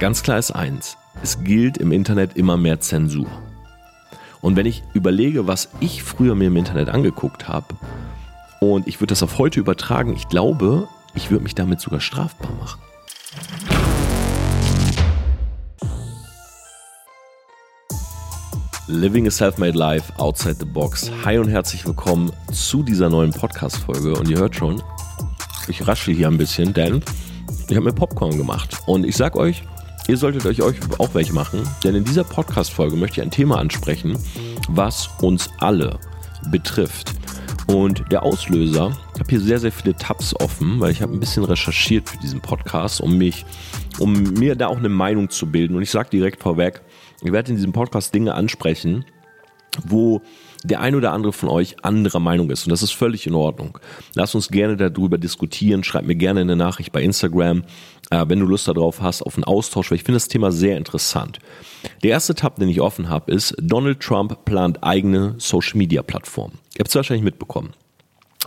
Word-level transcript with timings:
Ganz 0.00 0.22
klar 0.22 0.38
ist 0.38 0.52
eins, 0.52 0.96
es 1.22 1.44
gilt 1.44 1.76
im 1.76 1.92
Internet 1.92 2.34
immer 2.34 2.56
mehr 2.56 2.80
Zensur. 2.80 3.26
Und 4.40 4.56
wenn 4.56 4.64
ich 4.64 4.82
überlege, 4.94 5.46
was 5.46 5.68
ich 5.80 6.02
früher 6.02 6.34
mir 6.34 6.46
im 6.46 6.56
Internet 6.56 6.88
angeguckt 6.88 7.48
habe, 7.48 7.66
und 8.62 8.88
ich 8.88 8.98
würde 8.98 9.08
das 9.08 9.22
auf 9.22 9.36
heute 9.36 9.60
übertragen, 9.60 10.14
ich 10.16 10.26
glaube, 10.30 10.88
ich 11.12 11.30
würde 11.30 11.44
mich 11.44 11.54
damit 11.54 11.82
sogar 11.82 12.00
strafbar 12.00 12.50
machen. 12.52 12.80
Living 18.86 19.26
a 19.26 19.30
Self-Made 19.30 19.76
Life 19.76 20.14
Outside 20.16 20.56
the 20.60 20.64
Box. 20.64 21.10
Hi 21.26 21.36
und 21.36 21.48
herzlich 21.50 21.84
willkommen 21.84 22.32
zu 22.50 22.82
dieser 22.82 23.10
neuen 23.10 23.32
Podcast-Folge. 23.32 24.14
Und 24.14 24.30
ihr 24.30 24.38
hört 24.38 24.56
schon, 24.56 24.82
ich 25.68 25.86
rasche 25.86 26.10
hier 26.10 26.28
ein 26.28 26.38
bisschen, 26.38 26.72
denn 26.72 27.02
ich 27.68 27.76
habe 27.76 27.84
mir 27.84 27.92
Popcorn 27.92 28.38
gemacht. 28.38 28.78
Und 28.86 29.04
ich 29.04 29.14
sag 29.14 29.36
euch, 29.36 29.62
ihr 30.08 30.16
solltet 30.16 30.46
euch 30.46 30.62
auch 30.62 31.14
welche 31.14 31.32
machen, 31.32 31.62
denn 31.84 31.94
in 31.94 32.04
dieser 32.04 32.24
Podcast-Folge 32.24 32.96
möchte 32.96 33.20
ich 33.20 33.22
ein 33.22 33.30
Thema 33.30 33.58
ansprechen, 33.58 34.18
was 34.68 35.08
uns 35.20 35.50
alle 35.58 35.98
betrifft. 36.50 37.12
Und 37.66 38.10
der 38.10 38.24
Auslöser, 38.24 38.96
ich 39.14 39.20
habe 39.20 39.30
hier 39.30 39.40
sehr, 39.40 39.60
sehr 39.60 39.70
viele 39.70 39.94
Tabs 39.94 40.34
offen, 40.40 40.80
weil 40.80 40.90
ich 40.90 41.02
habe 41.02 41.12
ein 41.12 41.20
bisschen 41.20 41.44
recherchiert 41.44 42.08
für 42.08 42.18
diesen 42.18 42.40
Podcast, 42.40 43.00
um 43.00 43.16
mich, 43.16 43.44
um 43.98 44.12
mir 44.12 44.56
da 44.56 44.66
auch 44.66 44.78
eine 44.78 44.88
Meinung 44.88 45.30
zu 45.30 45.46
bilden. 45.46 45.76
Und 45.76 45.82
ich 45.82 45.90
sage 45.90 46.10
direkt 46.10 46.42
vorweg, 46.42 46.82
ich 47.22 47.30
werde 47.30 47.50
in 47.50 47.56
diesem 47.56 47.72
Podcast 47.72 48.12
Dinge 48.12 48.34
ansprechen, 48.34 49.04
wo 49.84 50.22
der 50.64 50.80
ein 50.80 50.94
oder 50.94 51.12
andere 51.12 51.32
von 51.32 51.48
euch 51.48 51.84
anderer 51.84 52.20
Meinung 52.20 52.50
ist. 52.50 52.66
Und 52.66 52.70
das 52.70 52.82
ist 52.82 52.92
völlig 52.92 53.26
in 53.26 53.34
Ordnung. 53.34 53.78
Lass 54.14 54.34
uns 54.34 54.48
gerne 54.48 54.76
darüber 54.76 55.16
diskutieren. 55.16 55.84
Schreib 55.84 56.04
mir 56.04 56.16
gerne 56.16 56.40
eine 56.40 56.56
Nachricht 56.56 56.92
bei 56.92 57.02
Instagram, 57.02 57.62
wenn 58.10 58.40
du 58.40 58.46
Lust 58.46 58.66
darauf 58.66 59.00
hast, 59.00 59.22
auf 59.22 59.36
einen 59.36 59.44
Austausch, 59.44 59.90
weil 59.90 59.96
ich 59.96 60.04
finde 60.04 60.16
das 60.16 60.28
Thema 60.28 60.50
sehr 60.50 60.76
interessant. 60.76 61.38
Der 62.02 62.10
erste 62.10 62.34
Tab, 62.34 62.56
den 62.56 62.68
ich 62.68 62.80
offen 62.80 63.08
habe, 63.08 63.32
ist, 63.32 63.54
Donald 63.60 64.00
Trump 64.00 64.44
plant 64.44 64.82
eigene 64.82 65.34
Social-Media-Plattform. 65.38 66.52
Ihr 66.74 66.80
habt 66.80 66.88
es 66.88 66.94
wahrscheinlich 66.94 67.24
mitbekommen. 67.24 67.70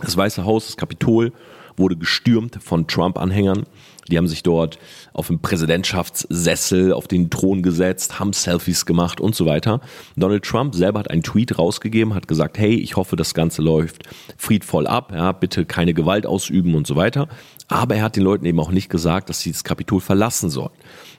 Das 0.02 0.16
Weiße 0.16 0.44
Haus, 0.44 0.66
das 0.66 0.76
Kapitol, 0.76 1.32
wurde 1.76 1.96
gestürmt 1.96 2.58
von 2.62 2.86
Trump-Anhängern. 2.86 3.64
Die 4.10 4.18
haben 4.18 4.28
sich 4.28 4.42
dort 4.42 4.78
auf 5.14 5.28
dem 5.28 5.40
Präsidentschaftssessel 5.40 6.92
auf 6.92 7.08
den 7.08 7.30
Thron 7.30 7.62
gesetzt, 7.62 8.20
haben 8.20 8.32
Selfies 8.32 8.84
gemacht 8.84 9.20
und 9.20 9.34
so 9.34 9.46
weiter. 9.46 9.80
Donald 10.14 10.44
Trump 10.44 10.74
selber 10.74 11.00
hat 11.00 11.10
einen 11.10 11.22
Tweet 11.22 11.58
rausgegeben, 11.58 12.14
hat 12.14 12.28
gesagt, 12.28 12.58
hey, 12.58 12.74
ich 12.74 12.96
hoffe, 12.96 13.16
das 13.16 13.32
Ganze 13.32 13.62
läuft 13.62 14.02
friedvoll 14.36 14.86
ab, 14.86 15.12
ja, 15.14 15.32
bitte 15.32 15.64
keine 15.64 15.94
Gewalt 15.94 16.26
ausüben 16.26 16.74
und 16.74 16.86
so 16.86 16.96
weiter. 16.96 17.28
Aber 17.68 17.96
er 17.96 18.02
hat 18.02 18.16
den 18.16 18.22
Leuten 18.22 18.44
eben 18.44 18.60
auch 18.60 18.70
nicht 18.70 18.90
gesagt, 18.90 19.28
dass 19.28 19.40
sie 19.40 19.52
das 19.52 19.64
Kapitol 19.64 20.00
verlassen 20.00 20.50
sollen. 20.50 20.72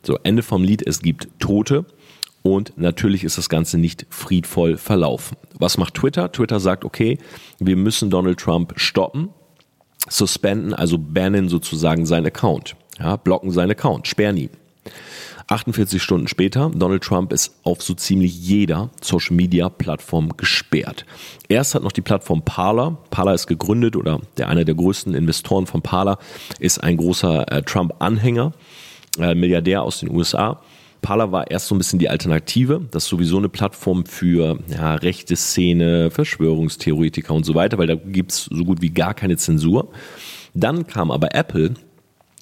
So, 0.03 0.19
Ende 0.23 0.43
vom 0.43 0.63
Lied, 0.63 0.85
es 0.85 1.01
gibt 1.01 1.27
Tote. 1.39 1.85
Und 2.43 2.77
natürlich 2.77 3.23
ist 3.23 3.39
das 3.39 3.49
Ganze 3.49 3.79
nicht 3.79 4.05
friedvoll 4.09 4.77
verlaufen. 4.77 5.35
Was 5.57 5.79
macht 5.79 5.95
Twitter? 5.95 6.31
Twitter 6.31 6.59
sagt, 6.59 6.85
okay, 6.85 7.17
wir 7.59 7.75
müssen 7.75 8.11
Donald 8.11 8.39
Trump 8.39 8.73
stoppen 8.75 9.29
suspenden, 10.07 10.73
also 10.73 10.97
bannen 10.97 11.49
sozusagen 11.49 12.05
seinen 12.05 12.27
Account. 12.27 12.75
Ja, 12.99 13.15
blocken 13.15 13.51
seinen 13.51 13.71
Account, 13.71 14.07
sperren 14.07 14.37
ihn. 14.37 14.49
48 15.47 16.01
Stunden 16.01 16.27
später, 16.27 16.71
Donald 16.73 17.03
Trump 17.03 17.31
ist 17.31 17.59
auf 17.63 17.83
so 17.83 17.93
ziemlich 17.93 18.39
jeder 18.39 18.89
Social 19.01 19.35
Media 19.35 19.69
Plattform 19.69 20.35
gesperrt. 20.37 21.05
Erst 21.47 21.75
hat 21.75 21.83
noch 21.83 21.91
die 21.91 22.01
Plattform 22.01 22.43
Parler. 22.43 22.97
Parler 23.11 23.35
ist 23.35 23.45
gegründet 23.45 23.95
oder 23.95 24.19
der 24.37 24.49
einer 24.49 24.65
der 24.65 24.73
größten 24.73 25.13
Investoren 25.13 25.67
von 25.67 25.83
Parler 25.83 26.17
ist 26.59 26.83
ein 26.83 26.97
großer 26.97 27.51
äh, 27.51 27.61
Trump-Anhänger, 27.61 28.53
äh, 29.19 29.35
Milliardär 29.35 29.83
aus 29.83 29.99
den 29.99 30.09
USA. 30.09 30.61
Parler 31.01 31.31
war 31.31 31.51
erst 31.51 31.67
so 31.67 31.75
ein 31.75 31.77
bisschen 31.77 31.99
die 31.99 32.09
Alternative. 32.09 32.81
Das 32.89 33.03
ist 33.03 33.09
sowieso 33.09 33.37
eine 33.37 33.49
Plattform 33.49 34.07
für 34.07 34.57
ja, 34.67 34.95
rechte 34.95 35.35
Szene, 35.35 36.09
Verschwörungstheoretiker 36.09 37.31
und 37.31 37.45
so 37.45 37.53
weiter, 37.53 37.77
weil 37.77 37.85
da 37.85 37.93
gibt's 37.93 38.45
so 38.45 38.65
gut 38.65 38.81
wie 38.81 38.89
gar 38.89 39.13
keine 39.13 39.37
Zensur. 39.37 39.89
Dann 40.55 40.87
kam 40.87 41.11
aber 41.11 41.35
Apple 41.35 41.75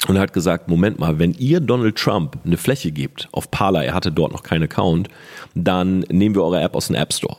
und 0.08 0.20
hat 0.20 0.34
gesagt, 0.34 0.68
Moment 0.68 1.00
mal, 1.00 1.20
wenn 1.20 1.34
ihr 1.34 1.60
Donald 1.60 1.96
Trump 1.96 2.38
eine 2.46 2.58
Fläche 2.58 2.92
gebt 2.92 3.30
auf 3.32 3.50
Parler, 3.52 3.86
er 3.86 3.94
hatte 3.94 4.12
dort 4.12 4.32
noch 4.32 4.44
keinen 4.44 4.64
Account, 4.64 5.08
dann 5.56 6.00
nehmen 6.10 6.36
wir 6.36 6.44
eure 6.44 6.62
App 6.62 6.76
aus 6.76 6.88
dem 6.88 6.96
App 6.96 7.14
Store. 7.14 7.38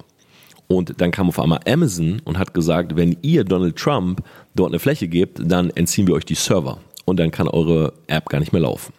Und 0.66 1.00
dann 1.00 1.10
kam 1.10 1.28
auf 1.28 1.38
einmal 1.38 1.60
Amazon 1.66 2.22
und 2.24 2.38
hat 2.38 2.54
gesagt, 2.54 2.96
wenn 2.96 3.16
ihr 3.20 3.44
Donald 3.44 3.76
Trump 3.76 4.22
dort 4.54 4.70
eine 4.70 4.78
Fläche 4.78 5.08
gebt, 5.08 5.40
dann 5.42 5.70
entziehen 5.70 6.06
wir 6.06 6.14
euch 6.14 6.24
die 6.24 6.34
Server 6.34 6.78
und 7.04 7.20
dann 7.20 7.30
kann 7.30 7.48
eure 7.48 7.92
App 8.06 8.28
gar 8.28 8.40
nicht 8.40 8.52
mehr 8.52 8.62
laufen. 8.62 8.94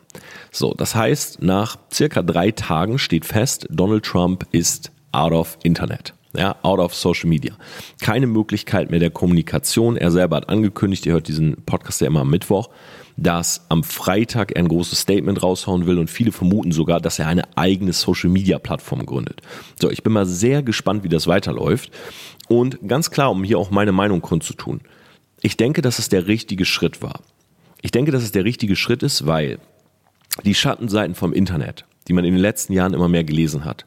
So, 0.52 0.74
das 0.74 0.96
heißt, 0.96 1.42
nach 1.42 1.78
circa 1.92 2.22
drei 2.22 2.52
Tagen 2.52 3.00
steht 3.00 3.26
fest, 3.26 3.68
Donald 3.70 4.06
Trump 4.06 4.46
ist 4.52 4.92
out 5.12 5.34
of 5.34 5.58
Internet. 5.64 6.14
Ja, 6.38 6.56
out 6.64 6.80
of 6.80 6.94
Social 6.94 7.30
Media. 7.30 7.54
Keine 8.02 8.28
Möglichkeit 8.28 8.92
mehr 8.92 9.00
der 9.00 9.10
Kommunikation. 9.10 9.96
Er 9.96 10.12
selber 10.12 10.38
hat 10.38 10.50
angekündigt, 10.50 11.06
ihr 11.06 11.14
hört 11.14 11.30
diesen 11.30 11.56
Podcast 11.66 12.02
ja 12.02 12.08
immer 12.08 12.22
am 12.22 12.30
Mittwoch, 12.30 12.70
dass 13.18 13.66
am 13.70 13.84
Freitag 13.84 14.52
er 14.52 14.64
ein 14.64 14.68
großes 14.68 15.00
Statement 15.00 15.42
raushauen 15.42 15.86
will 15.86 16.00
und 16.00 16.10
viele 16.10 16.32
vermuten 16.32 16.72
sogar, 16.72 17.00
dass 17.00 17.20
er 17.20 17.28
eine 17.28 17.58
eigene 17.58 17.94
Social 17.94 18.30
Media 18.30 18.60
Plattform 18.60 19.06
gründet. 19.06 19.42
So, 19.80 19.90
ich 19.90 20.04
bin 20.04 20.14
mal 20.14 20.26
sehr 20.26 20.64
gespannt, 20.64 21.04
wie 21.04 21.10
das 21.10 21.28
weiterläuft. 21.28 21.92
Und 22.48 22.80
ganz 22.88 23.12
klar, 23.12 23.32
um 23.32 23.44
hier 23.44 23.58
auch 23.58 23.72
meine 23.72 23.92
Meinung 23.92 24.22
kundzutun. 24.22 24.82
Ich 25.42 25.58
denke, 25.58 25.82
dass 25.82 26.00
es 26.00 26.10
der 26.10 26.28
richtige 26.28 26.66
Schritt 26.66 27.02
war. 27.02 27.22
Ich 27.82 27.92
denke, 27.92 28.12
dass 28.12 28.24
es 28.24 28.32
der 28.32 28.46
richtige 28.46 28.76
Schritt 28.76 29.04
ist, 29.04 29.26
weil 29.26 29.60
die 30.44 30.56
Schattenseiten 30.56 31.16
vom 31.16 31.34
Internet, 31.34 31.86
die 32.08 32.14
man 32.14 32.26
in 32.26 32.34
den 32.34 32.42
letzten 32.42 32.74
Jahren 32.74 32.94
immer 32.94 33.08
mehr 33.08 33.24
gelesen 33.24 33.64
hat. 33.64 33.86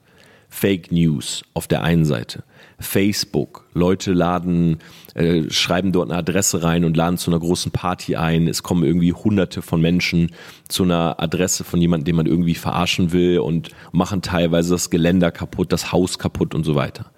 Fake 0.48 0.90
News 0.90 1.42
auf 1.52 1.66
der 1.66 1.82
einen 1.82 2.04
Seite. 2.04 2.44
Facebook, 2.78 3.66
Leute 3.74 4.12
laden, 4.12 4.78
äh, 5.14 5.50
schreiben 5.50 5.92
dort 5.92 6.10
eine 6.10 6.18
Adresse 6.18 6.62
rein 6.62 6.84
und 6.84 6.96
laden 6.96 7.18
zu 7.18 7.30
einer 7.30 7.40
großen 7.40 7.72
Party 7.72 8.16
ein. 8.16 8.46
Es 8.46 8.62
kommen 8.62 8.84
irgendwie 8.84 9.12
hunderte 9.12 9.62
von 9.62 9.80
Menschen 9.80 10.30
zu 10.68 10.84
einer 10.84 11.20
Adresse 11.20 11.64
von 11.64 11.80
jemandem, 11.80 12.04
den 12.04 12.16
man 12.16 12.26
irgendwie 12.26 12.54
verarschen 12.54 13.12
will 13.12 13.40
und 13.40 13.70
machen 13.92 14.22
teilweise 14.22 14.70
das 14.70 14.90
Geländer 14.90 15.30
kaputt, 15.30 15.72
das 15.72 15.92
Haus 15.92 16.18
kaputt 16.18 16.54
und 16.54 16.64
so 16.64 16.74
weiter. 16.74 17.10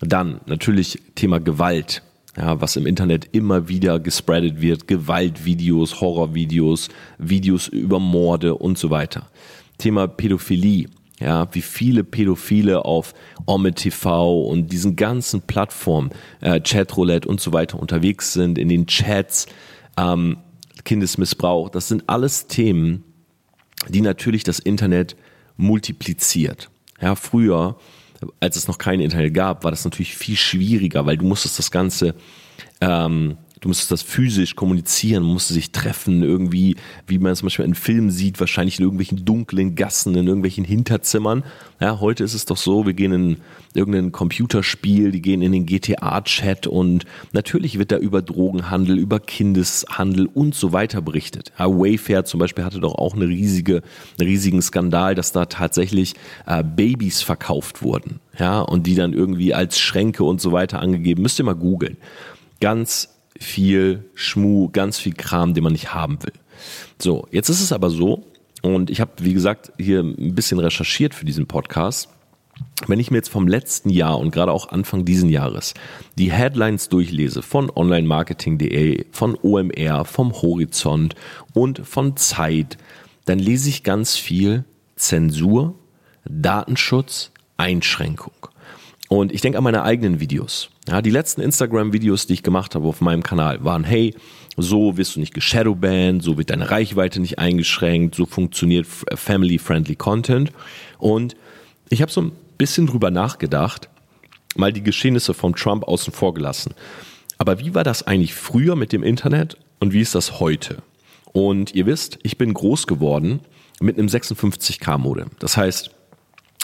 Dann 0.00 0.40
natürlich 0.46 0.98
Thema 1.14 1.40
Gewalt 1.40 2.02
ja, 2.36 2.60
was 2.60 2.76
im 2.76 2.86
Internet 2.86 3.28
immer 3.32 3.68
wieder 3.68 4.00
gespreadet 4.00 4.60
wird, 4.60 4.88
Gewaltvideos, 4.88 6.00
Horrorvideos, 6.00 6.88
Videos 7.18 7.68
über 7.68 8.00
Morde 8.00 8.54
und 8.54 8.78
so 8.78 8.90
weiter. 8.90 9.28
Thema 9.78 10.06
Pädophilie, 10.06 10.88
ja, 11.22 11.48
wie 11.52 11.62
viele 11.62 12.04
Pädophile 12.04 12.84
auf 12.84 13.14
Ome 13.46 13.72
TV 13.72 14.42
und 14.42 14.72
diesen 14.72 14.96
ganzen 14.96 15.42
Plattformen, 15.42 16.10
äh, 16.40 16.60
Chatroulette 16.60 17.28
und 17.28 17.40
so 17.40 17.52
weiter 17.52 17.78
unterwegs 17.78 18.32
sind, 18.32 18.58
in 18.58 18.68
den 18.68 18.86
Chats, 18.86 19.46
ähm, 19.96 20.38
Kindesmissbrauch, 20.84 21.68
das 21.70 21.88
sind 21.88 22.08
alles 22.08 22.46
Themen, 22.48 23.04
die 23.88 24.00
natürlich 24.00 24.44
das 24.44 24.58
Internet 24.58 25.16
multipliziert. 25.56 26.70
Ja, 27.00 27.14
früher 27.14 27.76
als 28.40 28.56
es 28.56 28.68
noch 28.68 28.78
kein 28.78 29.00
Internet 29.00 29.34
gab, 29.34 29.64
war 29.64 29.70
das 29.70 29.84
natürlich 29.84 30.16
viel 30.16 30.36
schwieriger, 30.36 31.06
weil 31.06 31.16
du 31.16 31.24
musstest 31.24 31.58
das 31.58 31.70
Ganze 31.70 32.14
ähm, 32.80 33.36
du 33.62 33.68
musstest 33.68 33.92
das 33.92 34.02
physisch 34.02 34.56
kommunizieren, 34.56 35.22
musste 35.22 35.54
sich 35.54 35.70
treffen, 35.70 36.22
irgendwie, 36.22 36.76
wie 37.06 37.18
man 37.18 37.32
es 37.32 37.38
zum 37.38 37.46
Beispiel 37.46 37.64
in 37.64 37.74
Filmen 37.74 38.10
sieht, 38.10 38.40
wahrscheinlich 38.40 38.78
in 38.78 38.84
irgendwelchen 38.84 39.24
dunklen 39.24 39.76
Gassen, 39.76 40.14
in 40.16 40.26
irgendwelchen 40.26 40.64
Hinterzimmern. 40.64 41.44
Ja, 41.80 42.00
heute 42.00 42.24
ist 42.24 42.34
es 42.34 42.44
doch 42.44 42.56
so, 42.56 42.86
wir 42.86 42.92
gehen 42.92 43.12
in 43.12 43.36
irgendein 43.72 44.10
Computerspiel, 44.10 45.12
die 45.12 45.22
gehen 45.22 45.42
in 45.42 45.52
den 45.52 45.64
GTA-Chat 45.64 46.66
und 46.66 47.06
natürlich 47.32 47.78
wird 47.78 47.92
da 47.92 47.98
über 47.98 48.20
Drogenhandel, 48.20 48.98
über 48.98 49.20
Kindeshandel 49.20 50.26
und 50.26 50.56
so 50.56 50.72
weiter 50.72 51.00
berichtet. 51.00 51.52
Ja, 51.58 51.68
Wayfair 51.68 52.24
zum 52.24 52.40
Beispiel 52.40 52.64
hatte 52.64 52.80
doch 52.80 52.96
auch 52.96 53.14
eine 53.14 53.28
riesige, 53.28 53.82
einen 54.18 54.28
riesigen 54.28 54.60
Skandal, 54.60 55.14
dass 55.14 55.30
da 55.30 55.46
tatsächlich 55.46 56.14
äh, 56.46 56.64
Babys 56.64 57.22
verkauft 57.22 57.82
wurden. 57.82 58.18
Ja, 58.38 58.60
und 58.60 58.86
die 58.88 58.96
dann 58.96 59.12
irgendwie 59.12 59.54
als 59.54 59.78
Schränke 59.78 60.24
und 60.24 60.40
so 60.40 60.50
weiter 60.52 60.80
angegeben. 60.80 61.22
Müsst 61.22 61.38
ihr 61.38 61.44
mal 61.44 61.54
googeln. 61.54 61.96
Ganz 62.60 63.08
viel 63.38 64.04
Schmu, 64.14 64.68
ganz 64.70 64.98
viel 64.98 65.14
Kram, 65.14 65.54
den 65.54 65.64
man 65.64 65.72
nicht 65.72 65.94
haben 65.94 66.22
will. 66.22 66.32
So, 67.00 67.26
jetzt 67.30 67.48
ist 67.48 67.60
es 67.60 67.72
aber 67.72 67.90
so, 67.90 68.24
und 68.62 68.90
ich 68.90 69.00
habe, 69.00 69.12
wie 69.18 69.34
gesagt, 69.34 69.72
hier 69.76 70.00
ein 70.00 70.34
bisschen 70.34 70.60
recherchiert 70.60 71.14
für 71.14 71.24
diesen 71.24 71.46
Podcast. 71.46 72.08
Wenn 72.86 73.00
ich 73.00 73.10
mir 73.10 73.16
jetzt 73.18 73.28
vom 73.28 73.48
letzten 73.48 73.90
Jahr 73.90 74.18
und 74.18 74.30
gerade 74.30 74.52
auch 74.52 74.68
Anfang 74.68 75.04
diesen 75.04 75.28
Jahres 75.28 75.74
die 76.16 76.30
Headlines 76.30 76.88
durchlese 76.88 77.42
von 77.42 77.70
onlinemarketing.de, 77.74 79.06
von 79.10 79.36
OMR, 79.42 80.04
vom 80.04 80.32
Horizont 80.32 81.16
und 81.54 81.84
von 81.84 82.16
Zeit, 82.16 82.78
dann 83.24 83.38
lese 83.38 83.68
ich 83.68 83.82
ganz 83.82 84.16
viel 84.16 84.64
Zensur, 84.94 85.74
Datenschutz, 86.24 87.32
Einschränkung. 87.56 88.34
Und 89.08 89.32
ich 89.32 89.40
denke 89.40 89.58
an 89.58 89.64
meine 89.64 89.82
eigenen 89.82 90.20
Videos. 90.20 90.70
Ja, 90.88 91.00
die 91.00 91.10
letzten 91.10 91.42
Instagram-Videos, 91.42 92.26
die 92.26 92.34
ich 92.34 92.42
gemacht 92.42 92.74
habe 92.74 92.88
auf 92.88 93.00
meinem 93.00 93.22
Kanal, 93.22 93.64
waren, 93.64 93.84
hey, 93.84 94.14
so 94.56 94.96
wirst 94.96 95.14
du 95.14 95.20
nicht 95.20 95.32
geshadowbanned, 95.32 96.22
so 96.22 96.36
wird 96.38 96.50
deine 96.50 96.70
Reichweite 96.70 97.20
nicht 97.20 97.38
eingeschränkt, 97.38 98.16
so 98.16 98.26
funktioniert 98.26 98.86
family-friendly 98.86 99.94
Content. 99.94 100.50
Und 100.98 101.36
ich 101.88 102.02
habe 102.02 102.10
so 102.10 102.20
ein 102.20 102.32
bisschen 102.58 102.86
drüber 102.86 103.10
nachgedacht, 103.10 103.88
mal 104.56 104.72
die 104.72 104.82
Geschehnisse 104.82 105.34
von 105.34 105.54
Trump 105.54 105.84
außen 105.84 106.12
vor 106.12 106.34
gelassen. 106.34 106.74
Aber 107.38 107.60
wie 107.60 107.74
war 107.74 107.84
das 107.84 108.06
eigentlich 108.06 108.34
früher 108.34 108.76
mit 108.76 108.92
dem 108.92 109.02
Internet 109.02 109.56
und 109.80 109.92
wie 109.92 110.00
ist 110.00 110.14
das 110.14 110.40
heute? 110.40 110.82
Und 111.32 111.74
ihr 111.74 111.86
wisst, 111.86 112.18
ich 112.22 112.38
bin 112.38 112.52
groß 112.52 112.86
geworden 112.86 113.40
mit 113.80 113.98
einem 113.98 114.08
56K-Modem. 114.08 115.30
Das 115.38 115.56
heißt, 115.56 115.90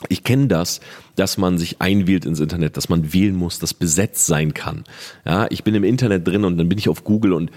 ich 0.09 0.23
kenne 0.23 0.47
das, 0.47 0.81
dass 1.17 1.39
man 1.39 1.59
sich 1.59 1.81
einwählt 1.81 2.25
ins 2.25 2.39
Internet, 2.39 2.77
dass 2.77 2.89
man 2.89 3.13
wählen 3.13 3.35
muss, 3.35 3.59
dass 3.59 3.75
besetzt 3.75 4.27
sein 4.27 4.55
kann. 4.55 4.85
Ja, 5.25 5.47
ich 5.51 5.65
bin 5.65 5.75
im 5.75 5.85
Internet 5.85 6.27
drin 6.27 6.45
und 6.45 6.57
dann 6.57 6.69
bin 6.69 6.79
ich 6.79 6.89
auf 6.89 7.03
Google 7.03 7.33
und 7.33 7.51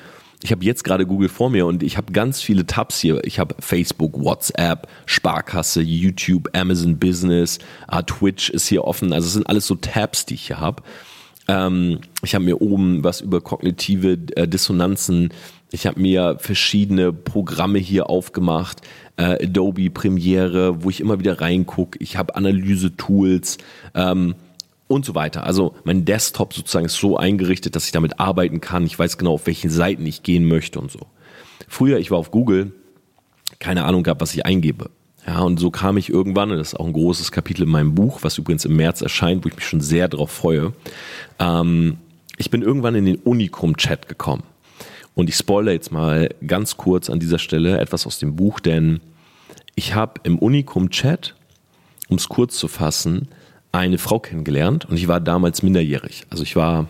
ich 0.43 0.51
habe 0.51 0.65
jetzt 0.65 0.83
gerade 0.83 1.05
Google 1.05 1.29
vor 1.29 1.51
mir 1.51 1.67
und 1.67 1.83
ich 1.83 1.97
habe 1.97 2.11
ganz 2.11 2.41
viele 2.41 2.65
Tabs 2.65 2.99
hier. 2.99 3.23
Ich 3.25 3.37
habe 3.37 3.55
Facebook, 3.59 4.19
WhatsApp, 4.19 4.87
Sparkasse, 5.05 5.81
YouTube, 5.81 6.49
Amazon 6.57 6.97
Business, 6.97 7.59
uh, 7.93 8.01
Twitch 8.01 8.49
ist 8.49 8.67
hier 8.67 8.85
offen. 8.85 9.13
Also 9.13 9.27
es 9.27 9.33
sind 9.33 9.47
alles 9.47 9.67
so 9.67 9.75
Tabs, 9.75 10.25
die 10.25 10.33
ich 10.33 10.47
hier 10.47 10.59
habe. 10.59 10.81
Ähm, 11.47 11.99
ich 12.23 12.33
habe 12.33 12.45
mir 12.45 12.59
oben 12.59 13.03
was 13.03 13.21
über 13.21 13.41
kognitive 13.41 14.17
äh, 14.35 14.47
Dissonanzen. 14.47 15.31
Ich 15.71 15.87
habe 15.87 15.99
mir 15.99 16.37
verschiedene 16.39 17.13
Programme 17.13 17.79
hier 17.79 18.09
aufgemacht 18.09 18.81
äh, 19.17 19.45
Adobe 19.45 19.89
Premiere, 19.89 20.83
wo 20.83 20.89
ich 20.89 20.99
immer 20.99 21.19
wieder 21.19 21.39
reingucke. 21.39 21.97
Ich 22.01 22.17
habe 22.17 22.35
Analyse-Tools 22.35 23.57
ähm, 23.95 24.35
und 24.87 25.05
so 25.05 25.15
weiter. 25.15 25.45
Also 25.45 25.75
mein 25.83 26.03
Desktop 26.05 26.53
sozusagen 26.53 26.85
ist 26.85 26.95
so 26.95 27.17
eingerichtet, 27.17 27.75
dass 27.75 27.85
ich 27.85 27.91
damit 27.91 28.19
arbeiten 28.19 28.59
kann. 28.59 28.85
Ich 28.85 28.97
weiß 28.99 29.17
genau, 29.17 29.33
auf 29.33 29.47
welchen 29.47 29.69
Seiten 29.69 30.05
ich 30.05 30.23
gehen 30.23 30.45
möchte 30.45 30.79
und 30.79 30.91
so. 30.91 30.99
Früher, 31.67 31.99
ich 31.99 32.11
war 32.11 32.17
auf 32.17 32.31
Google, 32.31 32.73
keine 33.59 33.85
Ahnung 33.85 34.03
gab, 34.03 34.19
was 34.21 34.33
ich 34.33 34.45
eingebe. 34.45 34.89
Ja, 35.25 35.39
und 35.41 35.59
so 35.59 35.69
kam 35.69 35.97
ich 35.97 36.09
irgendwann, 36.09 36.51
und 36.51 36.57
das 36.57 36.69
ist 36.69 36.79
auch 36.79 36.87
ein 36.87 36.93
großes 36.93 37.31
Kapitel 37.31 37.63
in 37.63 37.69
meinem 37.69 37.93
Buch, 37.93 38.23
was 38.23 38.37
übrigens 38.39 38.65
im 38.65 38.75
März 38.75 39.01
erscheint, 39.01 39.45
wo 39.45 39.49
ich 39.49 39.55
mich 39.55 39.67
schon 39.67 39.79
sehr 39.79 40.07
darauf 40.07 40.31
freue. 40.31 40.73
Ähm, 41.39 41.99
ich 42.37 42.49
bin 42.49 42.63
irgendwann 42.63 42.95
in 42.95 43.05
den 43.05 43.17
Unicum-Chat 43.17 44.09
gekommen. 44.09 44.43
Und 45.13 45.29
ich 45.29 45.35
spoilere 45.35 45.73
jetzt 45.73 45.91
mal 45.91 46.29
ganz 46.45 46.77
kurz 46.77 47.09
an 47.09 47.19
dieser 47.19 47.39
Stelle 47.39 47.79
etwas 47.79 48.07
aus 48.07 48.19
dem 48.19 48.35
Buch, 48.35 48.59
denn 48.59 49.01
ich 49.75 49.93
habe 49.95 50.21
im 50.23 50.39
Unicum-Chat, 50.39 51.35
um 52.09 52.17
es 52.17 52.29
kurz 52.29 52.57
zu 52.57 52.67
fassen, 52.67 53.27
eine 53.71 53.97
Frau 53.97 54.19
kennengelernt 54.19 54.85
und 54.85 54.97
ich 54.97 55.07
war 55.07 55.19
damals 55.19 55.63
minderjährig. 55.63 56.23
Also 56.29 56.43
ich 56.43 56.55
war 56.55 56.87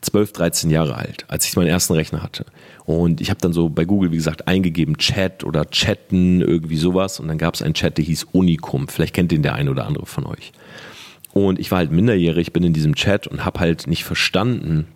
12, 0.00 0.32
13 0.32 0.70
Jahre 0.70 0.96
alt, 0.96 1.24
als 1.28 1.46
ich 1.46 1.56
meinen 1.56 1.68
ersten 1.68 1.94
Rechner 1.94 2.22
hatte. 2.22 2.46
Und 2.84 3.20
ich 3.20 3.30
habe 3.30 3.40
dann 3.40 3.52
so 3.52 3.68
bei 3.68 3.84
Google, 3.84 4.12
wie 4.12 4.16
gesagt, 4.16 4.46
eingegeben 4.46 4.98
Chat 4.98 5.44
oder 5.44 5.70
Chatten, 5.70 6.40
irgendwie 6.40 6.76
sowas. 6.76 7.20
Und 7.20 7.28
dann 7.28 7.38
gab 7.38 7.54
es 7.54 7.62
einen 7.62 7.74
Chat, 7.74 7.96
der 7.98 8.04
hieß 8.04 8.24
Unicum. 8.32 8.88
Vielleicht 8.88 9.14
kennt 9.14 9.32
den 9.32 9.42
der 9.42 9.54
eine 9.54 9.70
oder 9.70 9.86
andere 9.86 10.06
von 10.06 10.26
euch. 10.26 10.52
Und 11.32 11.58
ich 11.58 11.70
war 11.70 11.78
halt 11.78 11.90
minderjährig, 11.90 12.52
bin 12.52 12.62
in 12.62 12.72
diesem 12.72 12.94
Chat 12.94 13.26
und 13.26 13.44
habe 13.44 13.60
halt 13.60 13.86
nicht 13.86 14.04
verstanden, 14.04 14.86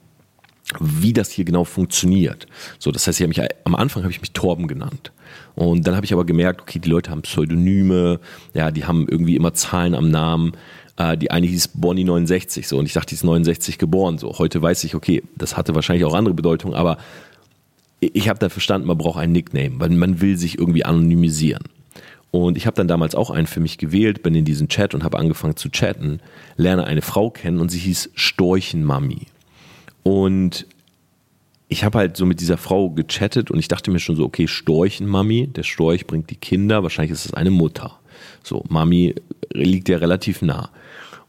wie 0.80 1.12
das 1.12 1.30
hier 1.30 1.44
genau 1.44 1.64
funktioniert. 1.64 2.46
So, 2.78 2.90
das 2.90 3.06
heißt, 3.06 3.20
ich 3.20 3.26
mich, 3.26 3.40
am 3.64 3.74
Anfang 3.74 4.02
habe 4.02 4.12
ich 4.12 4.20
mich 4.20 4.32
Torben 4.32 4.68
genannt. 4.68 5.12
Und 5.54 5.86
dann 5.86 5.96
habe 5.96 6.04
ich 6.04 6.12
aber 6.12 6.24
gemerkt, 6.24 6.60
okay, 6.60 6.78
die 6.78 6.88
Leute 6.88 7.10
haben 7.10 7.22
Pseudonyme, 7.22 8.20
ja, 8.54 8.70
die 8.70 8.84
haben 8.84 9.06
irgendwie 9.08 9.36
immer 9.36 9.54
Zahlen 9.54 9.94
am 9.94 10.10
Namen. 10.10 10.52
Äh, 10.96 11.16
die 11.16 11.30
eine 11.30 11.46
hieß 11.46 11.68
Bonnie 11.74 12.04
69, 12.04 12.68
so, 12.68 12.78
und 12.78 12.86
ich 12.86 12.92
dachte, 12.92 13.08
die 13.08 13.14
ist 13.14 13.24
69 13.24 13.78
geboren, 13.78 14.18
so. 14.18 14.38
Heute 14.38 14.60
weiß 14.60 14.84
ich, 14.84 14.94
okay, 14.94 15.22
das 15.36 15.56
hatte 15.56 15.74
wahrscheinlich 15.74 16.04
auch 16.04 16.14
andere 16.14 16.34
Bedeutung, 16.34 16.74
aber 16.74 16.98
ich 18.00 18.28
habe 18.28 18.38
da 18.38 18.48
verstanden, 18.48 18.86
man 18.86 18.98
braucht 18.98 19.18
einen 19.18 19.32
Nickname, 19.32 19.80
weil 19.80 19.90
man 19.90 20.20
will 20.20 20.36
sich 20.36 20.58
irgendwie 20.58 20.84
anonymisieren. 20.84 21.64
Und 22.30 22.56
ich 22.56 22.66
habe 22.66 22.76
dann 22.76 22.88
damals 22.88 23.14
auch 23.14 23.30
einen 23.30 23.46
für 23.46 23.60
mich 23.60 23.78
gewählt, 23.78 24.22
bin 24.22 24.34
in 24.34 24.44
diesen 24.44 24.68
Chat 24.68 24.94
und 24.94 25.02
habe 25.02 25.18
angefangen 25.18 25.56
zu 25.56 25.70
chatten, 25.70 26.20
lerne 26.56 26.84
eine 26.84 27.02
Frau 27.02 27.30
kennen 27.30 27.58
und 27.58 27.70
sie 27.70 27.78
hieß 27.78 28.10
Storchenmami. 28.14 29.26
Und 30.08 30.64
ich 31.68 31.84
habe 31.84 31.98
halt 31.98 32.16
so 32.16 32.24
mit 32.24 32.40
dieser 32.40 32.56
Frau 32.56 32.88
gechattet 32.88 33.50
und 33.50 33.58
ich 33.58 33.68
dachte 33.68 33.90
mir 33.90 33.98
schon 33.98 34.16
so, 34.16 34.24
okay, 34.24 34.48
Storchenmami, 34.48 35.48
der 35.48 35.64
Storch 35.64 36.06
bringt 36.06 36.30
die 36.30 36.36
Kinder, 36.36 36.82
wahrscheinlich 36.82 37.12
ist 37.12 37.26
es 37.26 37.34
eine 37.34 37.50
Mutter. 37.50 37.98
So, 38.42 38.64
Mami 38.70 39.14
liegt 39.52 39.90
ja 39.90 39.98
relativ 39.98 40.40
nah. 40.40 40.70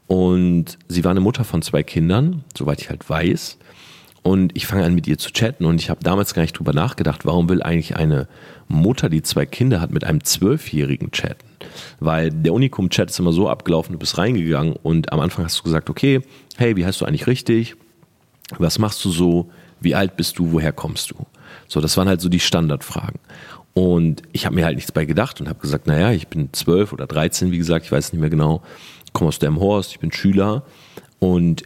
Und 0.08 0.78
sie 0.88 1.04
war 1.04 1.12
eine 1.12 1.20
Mutter 1.20 1.44
von 1.44 1.62
zwei 1.62 1.84
Kindern, 1.84 2.46
soweit 2.58 2.80
ich 2.80 2.90
halt 2.90 3.10
weiß. 3.10 3.58
Und 4.24 4.56
ich 4.56 4.66
fange 4.66 4.86
an 4.86 4.96
mit 4.96 5.08
ihr 5.08 5.18
zu 5.18 5.34
chatten 5.34 5.66
und 5.66 5.82
ich 5.82 5.90
habe 5.90 6.02
damals 6.02 6.34
gar 6.34 6.44
nicht 6.44 6.58
drüber 6.58 6.72
nachgedacht, 6.72 7.26
warum 7.26 7.50
will 7.50 7.62
eigentlich 7.62 7.98
eine 7.98 8.30
Mutter, 8.70 9.10
die 9.10 9.24
zwei 9.24 9.46
Kinder 9.46 9.82
hat, 9.82 9.92
mit 9.92 10.06
einem 10.06 10.24
Zwölfjährigen 10.24 11.12
chatten? 11.12 11.46
Weil 12.00 12.32
der 12.32 12.54
Unikum-Chat 12.54 13.10
ist 13.10 13.20
immer 13.20 13.34
so 13.34 13.50
abgelaufen, 13.50 13.92
du 13.92 14.00
bist 14.00 14.18
reingegangen 14.18 14.78
und 14.84 15.12
am 15.12 15.20
Anfang 15.20 15.44
hast 15.44 15.60
du 15.60 15.64
gesagt, 15.64 15.90
okay, 15.90 16.22
hey, 16.56 16.78
wie 16.78 16.86
heißt 16.86 17.02
du 17.02 17.06
eigentlich 17.06 17.28
richtig? 17.28 17.76
Was 18.58 18.80
machst 18.80 19.04
du 19.06 19.12
so? 19.12 19.50
Wie 19.80 19.96
alt 19.96 20.18
bist 20.18 20.40
du? 20.40 20.52
Woher 20.52 20.72
kommst 20.72 21.12
du? 21.12 21.16
So, 21.68 21.82
das 21.82 21.96
waren 21.98 22.08
halt 22.08 22.22
so 22.22 22.30
die 22.30 22.40
Standardfragen. 22.40 23.20
Und 23.74 24.24
ich 24.32 24.46
habe 24.46 24.56
mir 24.56 24.66
halt 24.66 24.76
nichts 24.76 24.92
bei 24.92 25.06
gedacht 25.06 25.40
und 25.40 25.48
habe 25.48 25.60
gesagt, 25.60 25.88
naja, 25.88 26.12
ich 26.12 26.28
bin 26.28 26.50
zwölf 26.52 26.92
oder 26.92 27.08
dreizehn, 27.08 27.52
wie 27.52 27.58
gesagt, 27.58 27.86
ich 27.86 27.92
weiß 27.92 28.12
nicht 28.12 28.20
mehr 28.20 28.30
genau, 28.30 28.62
komme 29.14 29.30
aus 29.30 29.40
Horst, 29.42 29.92
ich 29.92 30.00
bin 30.00 30.12
Schüler. 30.12 30.64
Und 31.20 31.64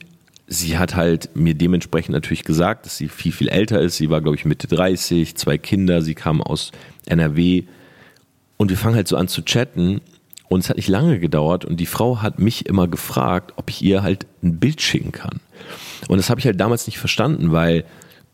sie 0.48 0.78
hat 0.78 0.96
halt 0.96 1.36
mir 1.36 1.56
dementsprechend 1.56 2.14
natürlich 2.14 2.44
gesagt, 2.44 2.86
dass 2.86 2.98
sie 2.98 3.08
viel, 3.08 3.32
viel 3.32 3.50
älter 3.50 3.82
ist. 3.82 3.98
Sie 3.98 4.10
war, 4.10 4.22
glaube 4.22 4.36
ich, 4.36 4.46
Mitte 4.46 4.68
30, 4.68 5.36
zwei 5.36 5.58
Kinder, 5.58 6.02
sie 6.02 6.16
kam 6.16 6.42
aus 6.42 6.72
NRW. 7.06 7.64
Und 8.58 8.70
wir 8.70 8.78
fangen 8.78 8.96
halt 8.96 9.08
so 9.08 9.18
an 9.18 9.28
zu 9.28 9.44
chatten 9.44 10.02
und 10.50 10.60
es 10.60 10.70
hat 10.70 10.78
nicht 10.78 10.90
lange 10.90 11.20
gedauert 11.20 11.66
und 11.66 11.80
die 11.80 11.86
Frau 11.86 12.22
hat 12.22 12.40
mich 12.40 12.68
immer 12.68 12.88
gefragt, 12.88 13.54
ob 13.56 13.70
ich 13.70 13.82
ihr 13.82 14.04
halt 14.04 14.28
ein 14.44 14.60
Bild 14.60 14.82
schicken 14.82 15.12
kann. 15.12 15.40
Und 16.08 16.18
das 16.18 16.30
habe 16.30 16.40
ich 16.40 16.46
halt 16.46 16.60
damals 16.60 16.88
nicht 16.88 17.00
verstanden, 17.00 17.52
weil 17.52 17.86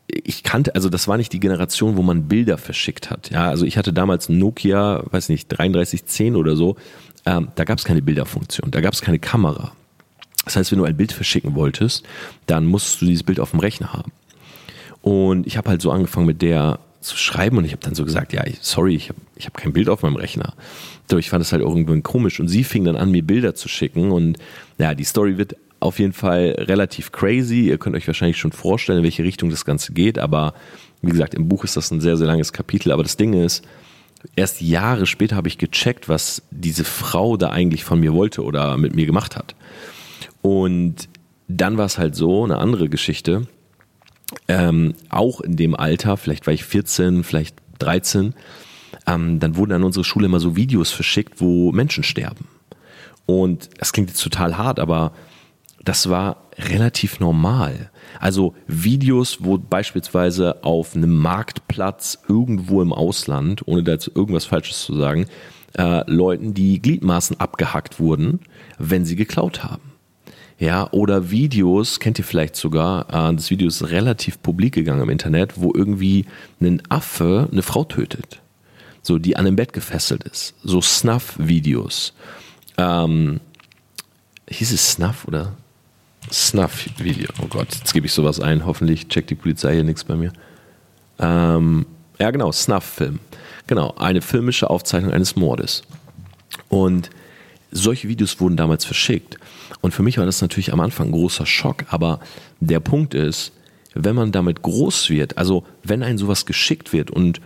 ich 0.08 0.42
kannte, 0.42 0.74
also 0.74 0.88
das 0.88 1.08
war 1.08 1.16
nicht 1.16 1.32
die 1.32 1.40
Generation, 1.40 1.96
wo 1.96 2.02
man 2.02 2.28
Bilder 2.28 2.58
verschickt 2.58 3.10
hat. 3.10 3.30
Ja, 3.30 3.48
also 3.48 3.64
ich 3.64 3.76
hatte 3.76 3.92
damals 3.92 4.28
Nokia, 4.28 5.04
weiß 5.10 5.28
nicht, 5.28 5.48
3310 5.48 6.36
oder 6.36 6.56
so. 6.56 6.76
Ähm, 7.26 7.48
da 7.54 7.64
gab 7.64 7.78
es 7.78 7.84
keine 7.84 8.02
Bilderfunktion, 8.02 8.70
da 8.70 8.80
gab 8.80 8.92
es 8.92 9.02
keine 9.02 9.18
Kamera. 9.18 9.72
Das 10.44 10.56
heißt, 10.56 10.72
wenn 10.72 10.78
du 10.78 10.84
ein 10.84 10.96
Bild 10.96 11.12
verschicken 11.12 11.54
wolltest, 11.54 12.04
dann 12.46 12.66
musstest 12.66 13.02
du 13.02 13.06
dieses 13.06 13.22
Bild 13.22 13.40
auf 13.40 13.50
dem 13.50 13.60
Rechner 13.60 13.92
haben. 13.92 14.10
Und 15.02 15.46
ich 15.46 15.56
habe 15.56 15.70
halt 15.70 15.82
so 15.82 15.90
angefangen 15.90 16.26
mit 16.26 16.42
der 16.42 16.80
zu 17.00 17.16
schreiben 17.16 17.56
und 17.56 17.64
ich 17.64 17.72
habe 17.72 17.82
dann 17.82 17.94
so 17.94 18.04
gesagt, 18.04 18.32
ja, 18.32 18.44
sorry, 18.60 18.94
ich 18.94 19.08
habe 19.08 19.20
ich 19.36 19.46
hab 19.46 19.56
kein 19.56 19.72
Bild 19.72 19.88
auf 19.88 20.02
meinem 20.02 20.16
Rechner. 20.16 20.54
So, 21.10 21.18
ich 21.18 21.30
fand 21.30 21.40
das 21.40 21.52
halt 21.52 21.62
irgendwie 21.62 22.00
komisch 22.02 22.40
und 22.40 22.48
sie 22.48 22.62
fing 22.62 22.84
dann 22.84 22.96
an, 22.96 23.10
mir 23.10 23.22
Bilder 23.22 23.54
zu 23.54 23.68
schicken 23.68 24.10
und 24.10 24.38
ja, 24.78 24.94
die 24.94 25.04
Story 25.04 25.38
wird 25.38 25.56
auf 25.80 25.98
jeden 25.98 26.12
Fall 26.12 26.54
relativ 26.58 27.10
crazy. 27.10 27.68
Ihr 27.68 27.78
könnt 27.78 27.96
euch 27.96 28.06
wahrscheinlich 28.06 28.38
schon 28.38 28.52
vorstellen, 28.52 28.98
in 28.98 29.04
welche 29.04 29.24
Richtung 29.24 29.50
das 29.50 29.64
Ganze 29.64 29.92
geht, 29.92 30.18
aber 30.18 30.54
wie 31.02 31.10
gesagt, 31.10 31.34
im 31.34 31.48
Buch 31.48 31.64
ist 31.64 31.76
das 31.76 31.90
ein 31.90 32.00
sehr, 32.00 32.16
sehr 32.16 32.26
langes 32.26 32.52
Kapitel, 32.52 32.92
aber 32.92 33.02
das 33.02 33.16
Ding 33.16 33.32
ist, 33.32 33.64
erst 34.36 34.60
Jahre 34.60 35.06
später 35.06 35.36
habe 35.36 35.48
ich 35.48 35.58
gecheckt, 35.58 36.08
was 36.08 36.42
diese 36.50 36.84
Frau 36.84 37.36
da 37.36 37.50
eigentlich 37.50 37.84
von 37.84 38.00
mir 38.00 38.12
wollte 38.12 38.44
oder 38.44 38.76
mit 38.76 38.94
mir 38.94 39.06
gemacht 39.06 39.36
hat. 39.36 39.54
Und 40.42 41.08
dann 41.48 41.78
war 41.78 41.86
es 41.86 41.98
halt 41.98 42.14
so, 42.14 42.44
eine 42.44 42.58
andere 42.58 42.88
Geschichte, 42.88 43.46
ähm, 44.46 44.94
auch 45.08 45.40
in 45.40 45.56
dem 45.56 45.74
Alter, 45.74 46.16
vielleicht 46.16 46.46
war 46.46 46.54
ich 46.54 46.64
14, 46.64 47.24
vielleicht 47.24 47.56
13, 47.78 48.34
ähm, 49.06 49.40
dann 49.40 49.56
wurden 49.56 49.72
an 49.72 49.84
unsere 49.84 50.04
Schule 50.04 50.26
immer 50.26 50.40
so 50.40 50.56
Videos 50.56 50.90
verschickt, 50.90 51.40
wo 51.40 51.72
Menschen 51.72 52.04
sterben. 52.04 52.46
Und 53.26 53.70
das 53.78 53.92
klingt 53.92 54.10
jetzt 54.10 54.22
total 54.22 54.58
hart, 54.58 54.78
aber 54.78 55.12
das 55.82 56.10
war 56.10 56.44
relativ 56.58 57.20
normal. 57.20 57.90
Also 58.18 58.54
Videos, 58.66 59.38
wo 59.40 59.56
beispielsweise 59.56 60.62
auf 60.62 60.94
einem 60.94 61.14
Marktplatz 61.14 62.18
irgendwo 62.28 62.82
im 62.82 62.92
Ausland, 62.92 63.66
ohne 63.66 63.82
da 63.82 63.92
jetzt 63.92 64.10
irgendwas 64.14 64.44
Falsches 64.44 64.82
zu 64.82 64.96
sagen, 64.96 65.26
äh, 65.78 66.08
Leuten 66.10 66.52
die 66.52 66.82
Gliedmaßen 66.82 67.40
abgehackt 67.40 67.98
wurden, 67.98 68.40
wenn 68.78 69.04
sie 69.04 69.16
geklaut 69.16 69.64
haben. 69.64 69.92
Ja, 70.58 70.90
oder 70.90 71.30
Videos, 71.30 72.00
kennt 72.00 72.18
ihr 72.18 72.24
vielleicht 72.24 72.56
sogar, 72.56 73.08
äh, 73.08 73.34
das 73.34 73.50
Video 73.50 73.68
ist 73.68 73.88
relativ 73.90 74.42
publik 74.42 74.74
gegangen 74.74 75.02
im 75.02 75.10
Internet, 75.10 75.54
wo 75.56 75.72
irgendwie 75.74 76.26
ein 76.60 76.82
Affe 76.90 77.48
eine 77.50 77.62
Frau 77.62 77.84
tötet. 77.84 78.42
So, 79.00 79.18
die 79.18 79.36
an 79.36 79.46
einem 79.46 79.56
Bett 79.56 79.72
gefesselt 79.72 80.24
ist. 80.24 80.54
So 80.62 80.82
Snuff-Videos. 80.82 82.12
Ähm, 82.76 83.40
hieß 84.50 84.72
es 84.72 84.92
Snuff 84.92 85.26
oder? 85.26 85.56
Snuff-Video. 86.30 87.28
Oh 87.42 87.46
Gott, 87.46 87.68
jetzt 87.74 87.92
gebe 87.92 88.06
ich 88.06 88.12
sowas 88.12 88.40
ein. 88.40 88.66
Hoffentlich 88.66 89.08
checkt 89.08 89.30
die 89.30 89.34
Polizei 89.34 89.74
hier 89.74 89.84
nichts 89.84 90.04
bei 90.04 90.16
mir. 90.16 90.32
Ähm, 91.18 91.86
ja, 92.18 92.30
genau, 92.30 92.52
Snuff-Film. 92.52 93.20
Genau, 93.66 93.94
eine 93.96 94.20
filmische 94.20 94.68
Aufzeichnung 94.70 95.12
eines 95.12 95.36
Mordes. 95.36 95.82
Und 96.68 97.10
solche 97.70 98.08
Videos 98.08 98.40
wurden 98.40 98.56
damals 98.56 98.84
verschickt. 98.84 99.38
Und 99.80 99.92
für 99.92 100.02
mich 100.02 100.18
war 100.18 100.26
das 100.26 100.42
natürlich 100.42 100.72
am 100.72 100.80
Anfang 100.80 101.08
ein 101.08 101.12
großer 101.12 101.46
Schock. 101.46 101.84
Aber 101.88 102.20
der 102.60 102.80
Punkt 102.80 103.14
ist, 103.14 103.52
wenn 103.94 104.14
man 104.14 104.32
damit 104.32 104.62
groß 104.62 105.10
wird, 105.10 105.38
also 105.38 105.64
wenn 105.82 106.02
ein 106.02 106.18
sowas 106.18 106.46
geschickt 106.46 106.92
wird 106.92 107.10
und 107.10 107.40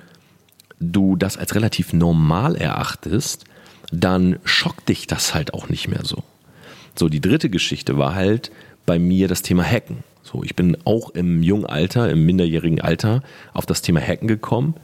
du 0.80 1.16
das 1.16 1.36
als 1.36 1.54
relativ 1.54 1.92
normal 1.92 2.56
erachtest, 2.56 3.44
dann 3.92 4.38
schockt 4.44 4.88
dich 4.88 5.06
das 5.06 5.34
halt 5.34 5.54
auch 5.54 5.68
nicht 5.68 5.88
mehr 5.88 6.04
so. 6.04 6.22
So, 6.94 7.08
die 7.08 7.20
dritte 7.20 7.50
Geschichte 7.50 7.98
war 7.98 8.14
halt 8.14 8.50
bei 8.86 8.98
mir 8.98 9.28
das 9.28 9.42
Thema 9.42 9.64
Hacken. 9.64 10.04
So, 10.22 10.42
ich 10.42 10.56
bin 10.56 10.76
auch 10.84 11.10
im 11.10 11.42
jungen 11.42 11.66
Alter, 11.66 12.10
im 12.10 12.24
minderjährigen 12.24 12.80
Alter 12.80 13.22
auf 13.52 13.66
das 13.66 13.82
Thema 13.82 14.00
Hacken 14.00 14.28
gekommen 14.28 14.74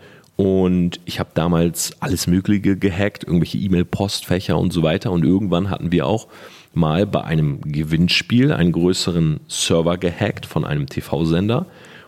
und 0.41 1.01
ich 1.05 1.21
habe 1.21 1.29
damals 1.35 1.93
alles 2.01 2.27
Mögliche 2.27 2.75
gehackt, 2.75 3.25
irgendwelche 3.25 3.59
E-Mail-Postfächer 3.59 4.57
und 4.57 4.73
so 4.73 4.83
weiter. 4.83 5.13
Und 5.13 5.23
irgendwann 5.23 5.69
hatten 5.69 5.93
wir 5.93 6.07
auch 6.07 6.29
mal 6.73 7.07
bei 7.07 7.23
einem 7.23 7.61
Gewinnspiel 7.61 8.51
einen 8.51 8.73
größeren 8.73 9.41
Server 9.49 9.99
gehackt 9.99 10.47
von 10.47 10.65
einem 10.65 10.87
TV-Sender. 10.87 11.67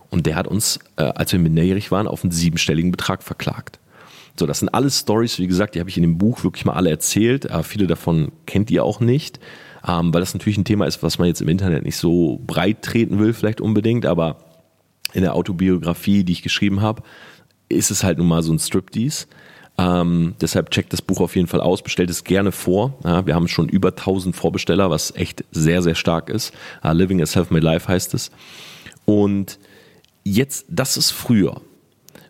Und 0.09 0.25
der 0.25 0.37
hat 0.37 0.49
uns, 0.49 0.79
äh, 0.97 1.03
als 1.03 1.33
wir 1.33 1.41
minderjährig 1.41 1.91
waren, 1.91 2.07
auf 2.07 2.25
einen 2.25 2.31
siebenstelligen 2.31 2.91
Betrag 2.91 3.23
verklagt. 3.23 3.79
So, 4.39 4.47
das 4.47 4.61
sind 4.61 4.71
alles 4.71 5.01
Stories, 5.01 5.39
wie 5.39 5.47
gesagt, 5.47 5.75
die 5.75 5.81
habe 5.81 5.91
ich 5.91 5.99
in 5.99 6.03
dem 6.03 6.17
Buch 6.17 6.43
wirklich 6.43 6.65
mal 6.65 6.73
alle 6.73 6.89
erzählt. 6.89 7.51
Aber 7.51 7.65
viele 7.65 7.87
davon 7.87 8.33
kennt 8.47 8.71
ihr 8.71 8.83
auch 8.83 9.01
nicht, 9.01 9.41
ähm, 9.87 10.13
weil 10.13 10.21
das 10.21 10.35
natürlich 10.35 10.59
ein 10.59 10.65
Thema 10.65 10.87
ist, 10.87 11.03
was 11.03 11.19
man 11.19 11.29
jetzt 11.29 11.41
im 11.41 11.49
Internet 11.49 11.85
nicht 11.85 11.97
so 11.97 12.41
breit 12.47 12.83
treten 12.83 13.19
will, 13.19 13.33
vielleicht 13.33 13.61
unbedingt. 13.61 14.07
Aber 14.07 14.39
in 15.13 15.23
der 15.23 15.35
Autobiografie, 15.35 16.25
die 16.25 16.33
ich 16.33 16.43
geschrieben 16.43 16.81
habe, 16.81 17.03
ist 17.69 17.91
es 17.91 18.05
halt 18.05 18.19
nun 18.19 18.29
mal 18.29 18.43
so 18.43 18.53
ein 18.53 18.59
Striptease. 18.59 19.27
Ähm, 19.79 20.35
deshalb 20.41 20.71
checkt 20.71 20.93
das 20.93 21.01
Buch 21.01 21.21
auf 21.21 21.35
jeden 21.35 21.49
Fall 21.49 21.61
aus, 21.61 21.83
bestellt 21.83 22.11
es 22.11 22.25
gerne 22.25 22.53
vor. 22.53 22.95
Ja, 23.05 23.27
wir 23.27 23.35
haben 23.35 23.49
schon 23.49 23.69
über 23.69 23.89
1000 23.89 24.37
Vorbesteller, 24.37 24.91
was 24.91 25.15
echt 25.17 25.45
sehr, 25.51 25.83
sehr 25.83 25.95
stark 25.95 26.29
ist. 26.29 26.53
Uh, 26.85 26.93
Living 26.93 27.23
a 27.23 27.27
Self-Made 27.27 27.65
Life 27.65 27.89
heißt 27.89 28.13
es. 28.15 28.31
Und 29.07 29.59
jetzt, 30.25 30.67
das 30.69 30.97
ist 30.97 31.11
früher. 31.11 31.61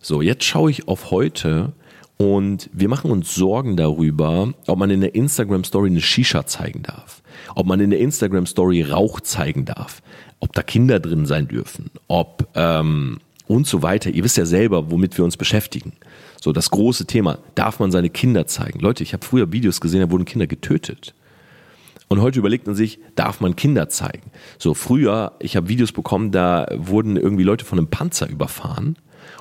So, 0.01 0.23
jetzt 0.23 0.45
schaue 0.45 0.71
ich 0.71 0.89
auf 0.89 1.11
heute 1.11 1.73
und 2.17 2.71
wir 2.73 2.89
machen 2.89 3.11
uns 3.11 3.35
Sorgen 3.35 3.77
darüber, 3.77 4.53
ob 4.67 4.79
man 4.79 4.91
in 4.91 5.01
der 5.01 5.15
Instagram 5.15 5.65
Story 5.65 5.91
eine 5.91 6.01
Shisha 6.01 6.47
zeigen 6.47 6.83
darf, 6.83 7.22
ob 7.55 7.67
man 7.67 7.81
in 7.81 7.91
der 7.91 8.01
Instagram 8.01 8.47
Story 8.47 8.83
Rauch 8.83 9.21
zeigen 9.21 9.65
darf, 9.65 10.03
ob 10.41 10.53
da 10.53 10.63
Kinder 10.63 11.01
drin 11.01 11.27
sein 11.27 11.49
dürfen, 11.49 11.91
ob 12.09 12.49
ähm, 12.55 13.19
und 13.47 13.67
so 13.67 13.83
weiter. 13.83 14.11
Ihr 14.11 14.25
wisst 14.25 14.37
ja 14.37 14.47
selber, 14.47 14.91
womit 14.91 15.17
wir 15.19 15.25
uns 15.25 15.37
beschäftigen. 15.37 15.93
So 16.41 16.53
das 16.53 16.71
große 16.71 17.07
Thema, 17.07 17.39
darf 17.55 17.79
man 17.79 17.93
seine 17.93 18.11
Kinder 18.11 18.47
zeigen? 18.47 18.81
Leute, 18.81 19.03
ich 19.03 19.13
habe 19.13 19.25
früher 19.25 19.53
Videos 19.53 19.81
gesehen, 19.81 20.01
da 20.01 20.11
wurden 20.11 20.25
Kinder 20.25 20.47
getötet. 20.47 21.15
Und 22.09 22.21
heute 22.21 22.41
überlegt 22.41 22.67
man 22.67 22.75
sich, 22.77 22.99
darf 23.15 23.41
man 23.41 23.57
Kinder 23.57 23.89
zeigen? 23.89 24.31
So 24.59 24.75
früher, 24.75 25.33
ich 25.39 25.57
habe 25.57 25.69
Videos 25.69 25.93
bekommen, 25.93 26.31
da 26.31 26.67
wurden 26.77 27.17
irgendwie 27.17 27.45
Leute 27.45 27.65
von 27.65 27.79
einem 27.79 27.89
Panzer 27.89 28.29
überfahren. 28.29 28.97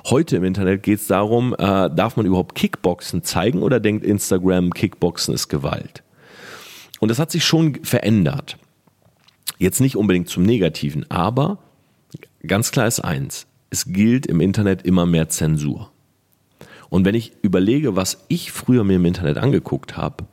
Heute 0.06 0.36
im 0.36 0.44
Internet 0.44 0.82
geht 0.82 1.00
es 1.00 1.06
darum, 1.06 1.54
äh, 1.54 1.90
darf 1.90 2.16
man 2.16 2.24
überhaupt 2.24 2.54
Kickboxen 2.54 3.24
zeigen 3.24 3.62
oder 3.62 3.78
denkt 3.78 4.04
Instagram, 4.04 4.72
Kickboxen 4.72 5.34
ist 5.34 5.48
Gewalt? 5.48 6.02
Und 7.02 7.08
das 7.08 7.18
hat 7.18 7.32
sich 7.32 7.44
schon 7.44 7.84
verändert. 7.84 8.58
Jetzt 9.58 9.80
nicht 9.80 9.96
unbedingt 9.96 10.28
zum 10.28 10.44
Negativen, 10.44 11.04
aber 11.10 11.58
ganz 12.46 12.70
klar 12.70 12.86
ist 12.86 13.00
eins, 13.00 13.48
es 13.70 13.86
gilt 13.86 14.24
im 14.24 14.40
Internet 14.40 14.82
immer 14.82 15.04
mehr 15.04 15.28
Zensur. 15.28 15.90
Und 16.90 17.04
wenn 17.04 17.16
ich 17.16 17.32
überlege, 17.42 17.96
was 17.96 18.24
ich 18.28 18.52
früher 18.52 18.84
mir 18.84 18.94
im 18.96 19.04
Internet 19.04 19.38
angeguckt 19.38 19.96
habe, 19.96 20.26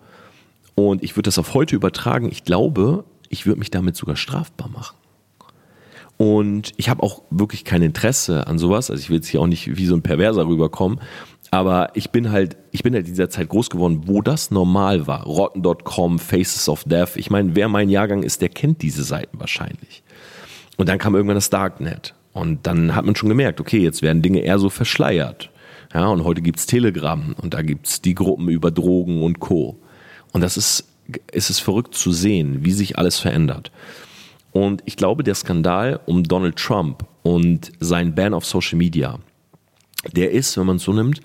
und 0.75 1.01
ich 1.01 1.15
würde 1.15 1.29
das 1.29 1.39
auf 1.39 1.55
heute 1.55 1.75
übertragen, 1.75 2.29
ich 2.31 2.43
glaube, 2.43 3.03
ich 3.29 3.47
würde 3.47 3.57
mich 3.57 3.71
damit 3.71 3.95
sogar 3.95 4.15
strafbar 4.15 4.69
machen. 4.69 4.95
Und 6.17 6.73
ich 6.77 6.87
habe 6.87 7.01
auch 7.01 7.23
wirklich 7.31 7.65
kein 7.65 7.81
Interesse 7.81 8.45
an 8.45 8.59
sowas. 8.59 8.91
Also 8.91 9.01
ich 9.01 9.09
will 9.09 9.15
jetzt 9.15 9.27
hier 9.29 9.41
auch 9.41 9.47
nicht 9.47 9.75
wie 9.75 9.85
so 9.87 9.95
ein 9.95 10.03
Perverser 10.03 10.45
rüberkommen. 10.45 10.99
Aber 11.51 11.89
ich 11.95 12.11
bin 12.11 12.31
halt, 12.31 12.57
ich 12.71 12.83
bin 12.83 12.93
halt 12.93 13.07
in 13.07 13.13
dieser 13.13 13.29
Zeit 13.29 13.49
groß 13.49 13.69
geworden, 13.69 14.03
wo 14.05 14.21
das 14.21 14.51
normal 14.51 15.07
war. 15.07 15.23
Rotten.com, 15.23 16.19
Faces 16.19 16.69
of 16.69 16.83
Death. 16.83 17.15
Ich 17.15 17.31
meine, 17.31 17.55
wer 17.55 17.67
mein 17.69 17.89
Jahrgang 17.89 18.23
ist, 18.23 18.41
der 18.41 18.49
kennt 18.49 18.81
diese 18.81 19.03
Seiten 19.03 19.39
wahrscheinlich. 19.39 20.03
Und 20.77 20.89
dann 20.89 20.99
kam 20.99 21.15
irgendwann 21.15 21.35
das 21.35 21.49
Darknet. 21.49 22.13
Und 22.33 22.67
dann 22.67 22.95
hat 22.95 23.05
man 23.05 23.15
schon 23.15 23.29
gemerkt, 23.29 23.59
okay, 23.59 23.79
jetzt 23.79 24.01
werden 24.01 24.21
Dinge 24.21 24.39
eher 24.39 24.59
so 24.59 24.69
verschleiert. 24.69 25.49
Ja, 25.93 26.07
und 26.07 26.23
heute 26.23 26.41
gibt's 26.41 26.67
Telegram 26.67 27.35
und 27.41 27.55
da 27.55 27.63
gibt's 27.63 28.01
die 28.01 28.13
Gruppen 28.13 28.47
über 28.49 28.69
Drogen 28.69 29.23
und 29.23 29.39
Co. 29.39 29.79
Und 30.31 30.41
das 30.41 30.55
ist, 30.55 30.87
es 31.31 31.49
ist 31.49 31.59
verrückt 31.59 31.95
zu 31.95 32.11
sehen, 32.11 32.63
wie 32.63 32.71
sich 32.71 32.99
alles 32.99 33.17
verändert. 33.17 33.71
Und 34.51 34.83
ich 34.85 34.97
glaube, 34.97 35.23
der 35.23 35.33
Skandal 35.33 35.99
um 36.05 36.23
Donald 36.23 36.57
Trump 36.57 37.05
und 37.23 37.71
sein 37.79 38.13
Ban 38.13 38.35
auf 38.35 38.45
Social 38.45 38.77
Media, 38.77 39.19
der 40.11 40.31
ist, 40.31 40.57
wenn 40.57 40.67
man 40.67 40.77
es 40.77 40.83
so 40.83 40.93
nimmt, 40.93 41.21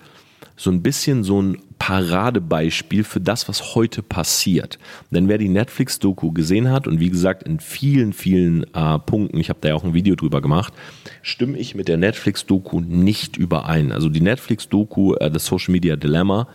so 0.55 0.71
ein 0.71 0.81
bisschen 0.81 1.23
so 1.23 1.41
ein 1.41 1.57
Paradebeispiel 1.79 3.03
für 3.03 3.19
das, 3.19 3.49
was 3.49 3.75
heute 3.75 4.01
passiert. 4.01 4.79
Denn 5.11 5.27
wer 5.27 5.37
die 5.37 5.49
Netflix-Doku 5.49 6.31
gesehen 6.31 6.71
hat, 6.71 6.87
und 6.87 6.99
wie 6.99 7.09
gesagt, 7.09 7.43
in 7.43 7.59
vielen, 7.59 8.13
vielen 8.13 8.63
äh, 8.73 8.99
Punkten, 8.99 9.39
ich 9.39 9.49
habe 9.49 9.59
da 9.61 9.69
ja 9.69 9.75
auch 9.75 9.83
ein 9.83 9.93
Video 9.93 10.15
drüber 10.15 10.41
gemacht, 10.41 10.73
stimme 11.21 11.57
ich 11.57 11.75
mit 11.75 11.87
der 11.87 11.97
Netflix-Doku 11.97 12.79
nicht 12.79 13.37
überein. 13.37 13.91
Also 13.91 14.09
die 14.09 14.21
Netflix-Doku, 14.21 15.15
äh, 15.15 15.29
das 15.29 15.45
Social 15.45 15.73
Media 15.73 15.95
Dilemma, 15.95 16.47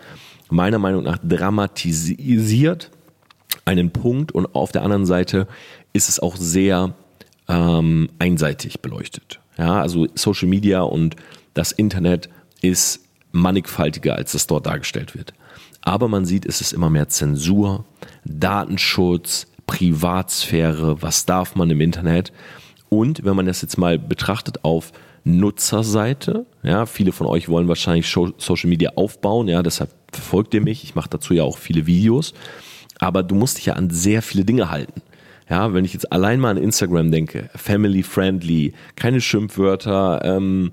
meiner 0.49 0.78
Meinung 0.78 1.04
nach 1.04 1.18
dramatisiert 1.23 2.90
einen 3.64 3.90
Punkt 3.90 4.32
und 4.32 4.54
auf 4.54 4.73
der 4.73 4.82
anderen 4.82 5.06
Seite 5.06 5.47
ist 5.92 6.09
es 6.09 6.18
auch 6.18 6.37
sehr 6.37 6.94
ähm, 7.49 8.09
einseitig 8.18 8.80
beleuchtet. 8.80 9.40
Ja, 9.59 9.80
also 9.80 10.06
Social 10.14 10.49
Media 10.49 10.80
und 10.82 11.16
das 11.54 11.73
Internet 11.73 12.30
ist 12.62 13.00
mannigfaltiger, 13.32 14.16
als 14.16 14.32
das 14.32 14.46
dort 14.46 14.66
dargestellt 14.66 15.14
wird. 15.14 15.34
Aber 15.82 16.08
man 16.08 16.25
sieht, 16.25 16.46
es 16.46 16.60
ist 16.60 16.72
immer 16.72 16.90
mehr 16.90 17.08
Zensur, 17.08 17.84
Datenschutz, 18.25 19.46
Privatsphäre, 19.66 21.00
was 21.00 21.26
darf 21.26 21.54
man 21.54 21.70
im 21.70 21.80
Internet. 21.80 22.32
Und 22.88 23.25
wenn 23.25 23.37
man 23.37 23.46
das 23.46 23.62
jetzt 23.62 23.78
mal 23.78 23.99
betrachtet 23.99 24.64
auf 24.64 24.92
Nutzerseite, 25.25 26.46
ja, 26.62 26.87
viele 26.87 27.12
von 27.12 27.26
euch 27.26 27.49
wollen 27.49 27.68
wahrscheinlich 27.68 28.08
Social 28.08 28.68
Media 28.68 28.92
aufbauen, 28.96 29.49
ja, 29.49 29.62
deshalb 29.62 29.90
verfolgt 30.12 30.54
ihr 30.54 30.60
mich, 30.60 30.82
ich 30.82 30.94
mache 30.94 31.10
dazu 31.10 31.34
ja 31.34 31.44
auch 31.44 31.58
viele 31.58 31.87
Videos, 31.87 32.34
aber 32.99 33.22
du 33.22 33.34
musst 33.34 33.58
dich 33.58 33.66
ja 33.66 33.75
an 33.75 33.90
sehr 33.90 34.22
viele 34.22 34.44
Dinge 34.44 34.70
halten. 34.70 35.02
Ja, 35.49 35.75
wenn 35.75 35.84
ich 35.84 35.92
jetzt 35.92 36.12
allein 36.12 36.38
mal 36.38 36.50
an 36.50 36.62
Instagram 36.62 37.10
denke, 37.10 37.50
family 37.56 38.02
friendly, 38.04 38.72
keine 38.94 39.20
Schimpfwörter, 39.20 40.20
ähm, 40.25 40.72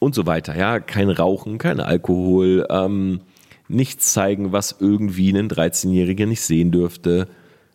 und 0.00 0.16
so 0.16 0.26
weiter. 0.26 0.56
Ja, 0.56 0.80
kein 0.80 1.10
Rauchen, 1.10 1.58
kein 1.58 1.78
Alkohol, 1.78 2.66
ähm, 2.68 3.20
nichts 3.68 4.12
zeigen, 4.12 4.50
was 4.50 4.76
irgendwie 4.80 5.30
ein 5.30 5.48
13-Jähriger 5.48 6.26
nicht 6.26 6.40
sehen 6.40 6.72
dürfte, 6.72 7.28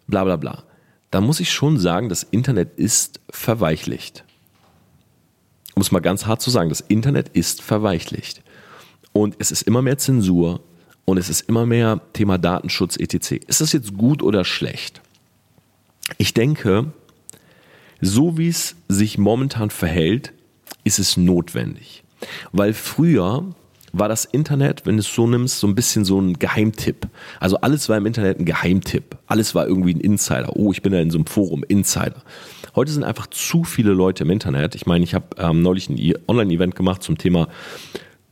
bla 0.08 0.26
bla 0.26 0.36
bla. 0.36 0.64
Da 1.12 1.22
muss 1.22 1.40
ich 1.40 1.54
schon 1.54 1.80
sagen, 1.80 2.10
das 2.10 2.24
Internet 2.24 2.78
ist 2.78 3.22
verweichlicht. 3.30 4.26
Um 5.76 5.82
es 5.82 5.92
mal 5.92 6.00
ganz 6.00 6.26
hart 6.26 6.42
zu 6.42 6.50
sagen, 6.50 6.70
das 6.70 6.82
Internet 6.82 7.30
ist 7.30 7.62
verweichlicht. 7.62 8.42
Und 9.14 9.36
es 9.40 9.52
ist 9.52 9.62
immer 9.62 9.82
mehr 9.82 9.98
Zensur 9.98 10.62
und 11.06 11.18
es 11.18 11.30
ist 11.30 11.42
immer 11.42 11.66
mehr 11.66 12.02
Thema 12.14 12.38
Datenschutz 12.38 12.98
etc. 12.98 13.44
Ist 13.48 13.62
das 13.62 13.72
jetzt 13.72 13.96
gut 13.96 14.22
oder 14.22 14.44
schlecht? 14.44 15.02
Ich 16.18 16.34
denke, 16.34 16.92
so 18.02 18.38
wie 18.38 18.50
es 18.50 18.76
sich 18.88 19.18
momentan 19.18 19.70
verhält, 19.70 20.34
ist 20.84 21.00
es 21.00 21.18
notwendig. 21.18 22.05
Weil 22.52 22.74
früher 22.74 23.46
war 23.98 24.10
das 24.10 24.26
Internet, 24.26 24.86
wenn 24.86 24.98
du 24.98 25.00
es 25.00 25.14
so 25.14 25.26
nimmst, 25.26 25.60
so 25.60 25.68
ein 25.68 25.76
bisschen 25.76 26.04
so 26.04 26.20
ein 26.20 26.38
Geheimtipp. 26.38 27.08
Also 27.40 27.58
alles 27.62 27.88
war 27.88 27.98
im 27.98 28.06
Internet 28.06 28.40
ein 28.40 28.46
Geheimtipp. 28.46 29.18
Alles 29.28 29.56
war 29.56 29.68
irgendwie 29.68 29.94
ein 29.94 30.02
Insider. 30.02 30.56
Oh, 30.56 30.72
ich 30.72 30.82
bin 30.82 30.92
da 30.92 31.00
in 31.00 31.12
so 31.12 31.18
einem 31.18 31.28
Forum, 31.28 31.64
Insider. 31.64 32.22
Heute 32.76 32.92
sind 32.92 33.06
einfach 33.06 33.28
zu 33.28 33.64
viele 33.64 33.92
Leute 33.92 34.26
im 34.26 34.30
Internet. 34.32 34.76
Ich 34.76 34.86
meine, 34.86 35.06
ich 35.06 35.14
habe 35.14 35.28
ähm, 35.38 35.62
neulich 35.62 35.90
ein 35.90 36.14
Online-Event 36.28 36.76
gemacht 36.76 37.04
zum 37.04 37.18
Thema 37.18 37.48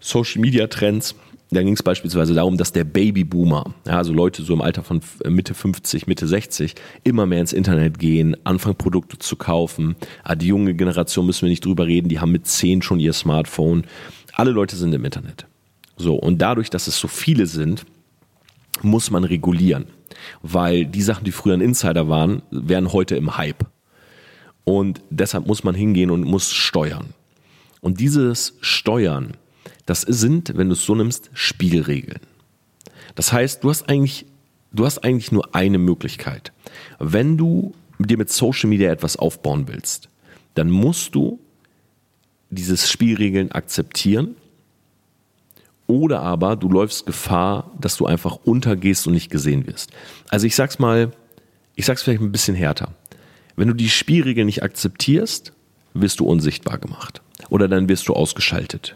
Social 0.02 0.42
Media 0.42 0.68
Trends. 0.68 1.16
Da 1.54 1.62
ging 1.62 1.74
es 1.74 1.84
beispielsweise 1.84 2.34
darum, 2.34 2.58
dass 2.58 2.72
der 2.72 2.84
Babyboomer, 2.84 3.76
ja, 3.86 3.98
also 3.98 4.12
Leute 4.12 4.42
so 4.44 4.54
im 4.54 4.62
Alter 4.62 4.84
von 4.84 5.02
Mitte 5.28 5.54
50, 5.54 6.08
Mitte 6.08 6.28
60, 6.28 6.74
immer 7.04 7.26
mehr 7.26 7.42
ins 7.42 7.54
Internet 7.54 8.00
gehen, 8.00 8.36
anfangen 8.44 8.76
Produkte 8.76 9.20
zu 9.20 9.36
kaufen. 9.36 9.96
Ah, 10.24 10.36
die 10.36 10.48
junge 10.48 10.74
Generation 10.74 11.26
müssen 11.26 11.44
wir 11.44 11.50
nicht 11.50 11.64
drüber 11.64 11.86
reden, 11.86 12.10
die 12.10 12.20
haben 12.20 12.32
mit 12.32 12.48
10 12.48 12.82
schon 12.82 13.00
ihr 13.00 13.14
Smartphone. 13.14 13.84
Alle 14.34 14.52
Leute 14.52 14.76
sind 14.76 14.94
im 14.94 15.06
Internet. 15.06 15.46
So, 15.96 16.16
und 16.16 16.42
dadurch, 16.42 16.72
dass 16.72 16.88
es 16.88 16.98
so 16.98 17.08
viele 17.08 17.46
sind, 17.46 17.86
muss 18.82 19.12
man 19.12 19.24
regulieren. 19.24 19.86
Weil 20.42 20.86
die 20.86 21.02
Sachen, 21.02 21.24
die 21.24 21.32
früher 21.32 21.54
ein 21.54 21.62
Insider 21.62 22.08
waren, 22.08 22.42
wären 22.50 22.92
heute 22.94 23.16
im 23.16 23.38
Hype. 23.38 23.66
Und 24.64 25.02
deshalb 25.10 25.46
muss 25.46 25.64
man 25.64 25.76
hingehen 25.76 26.10
und 26.10 26.24
muss 26.24 26.52
steuern. 26.52 27.14
Und 27.82 28.00
dieses 28.00 28.58
Steuern 28.62 29.34
das 29.86 30.02
sind, 30.02 30.58
wenn 30.58 30.70
du 30.70 30.74
es 30.74 30.86
so 30.86 30.96
nimmst, 30.96 31.30
Spielregeln. 31.34 32.22
Das 33.16 33.34
heißt, 33.34 33.64
du 33.64 33.70
hast 33.70 33.90
eigentlich 33.90 34.26
du 34.74 34.86
hast 34.86 35.04
eigentlich 35.04 35.32
nur 35.32 35.56
eine 35.56 35.78
Möglichkeit. 35.78 36.52
Wenn 37.00 37.38
du 37.38 37.74
dir 38.00 38.18
mit 38.18 38.30
Social 38.30 38.70
Media 38.70 38.92
etwas 38.92 39.16
aufbauen 39.16 39.68
willst, 39.68 40.10
dann 40.56 40.70
musst 40.70 41.16
du 41.16 41.40
dieses 42.50 42.90
Spielregeln 42.90 43.52
akzeptieren 43.52 44.36
oder 45.88 46.22
aber 46.22 46.56
du 46.56 46.70
läufst 46.70 47.06
Gefahr, 47.06 47.72
dass 47.80 47.98
du 47.98 48.06
einfach 48.06 48.38
untergehst 48.44 49.08
und 49.08 49.14
nicht 49.14 49.30
gesehen 49.30 49.68
wirst. 49.68 49.92
Also 50.30 50.48
ich 50.48 50.56
sag's 50.56 50.80
mal, 50.80 51.12
ich 51.76 51.86
sag's 51.86 52.04
vielleicht 52.04 52.22
ein 52.22 52.32
bisschen 52.32 52.56
härter. 52.56 52.94
Wenn 53.56 53.68
du 53.68 53.74
die 53.74 53.90
Spielregeln 53.90 54.48
nicht 54.48 54.64
akzeptierst, 54.64 55.54
wirst 55.94 56.20
du 56.20 56.26
unsichtbar 56.26 56.80
gemacht 56.80 57.22
oder 57.50 57.68
dann 57.68 57.90
wirst 57.90 58.08
du 58.08 58.14
ausgeschaltet. 58.14 58.96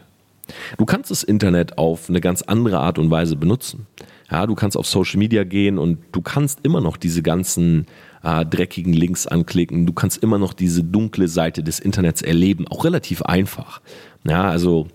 Du 0.76 0.84
kannst 0.84 1.10
das 1.10 1.22
Internet 1.22 1.78
auf 1.78 2.08
eine 2.08 2.20
ganz 2.20 2.42
andere 2.42 2.80
Art 2.80 2.98
und 2.98 3.10
Weise 3.10 3.36
benutzen. 3.36 3.86
Ja, 4.30 4.46
du 4.46 4.54
kannst 4.54 4.76
auf 4.76 4.86
Social 4.86 5.18
Media 5.18 5.44
gehen 5.44 5.78
und 5.78 5.98
du 6.12 6.20
kannst 6.20 6.60
immer 6.62 6.80
noch 6.80 6.96
diese 6.98 7.22
ganzen 7.22 7.86
äh, 8.22 8.44
dreckigen 8.44 8.92
Links 8.92 9.26
anklicken. 9.26 9.86
Du 9.86 9.92
kannst 9.92 10.22
immer 10.22 10.38
noch 10.38 10.52
diese 10.52 10.84
dunkle 10.84 11.28
Seite 11.28 11.62
des 11.62 11.80
Internets 11.80 12.20
erleben, 12.20 12.68
auch 12.68 12.84
relativ 12.84 13.22
einfach. 13.22 13.80
Ja, 14.24 14.50
also 14.50 14.88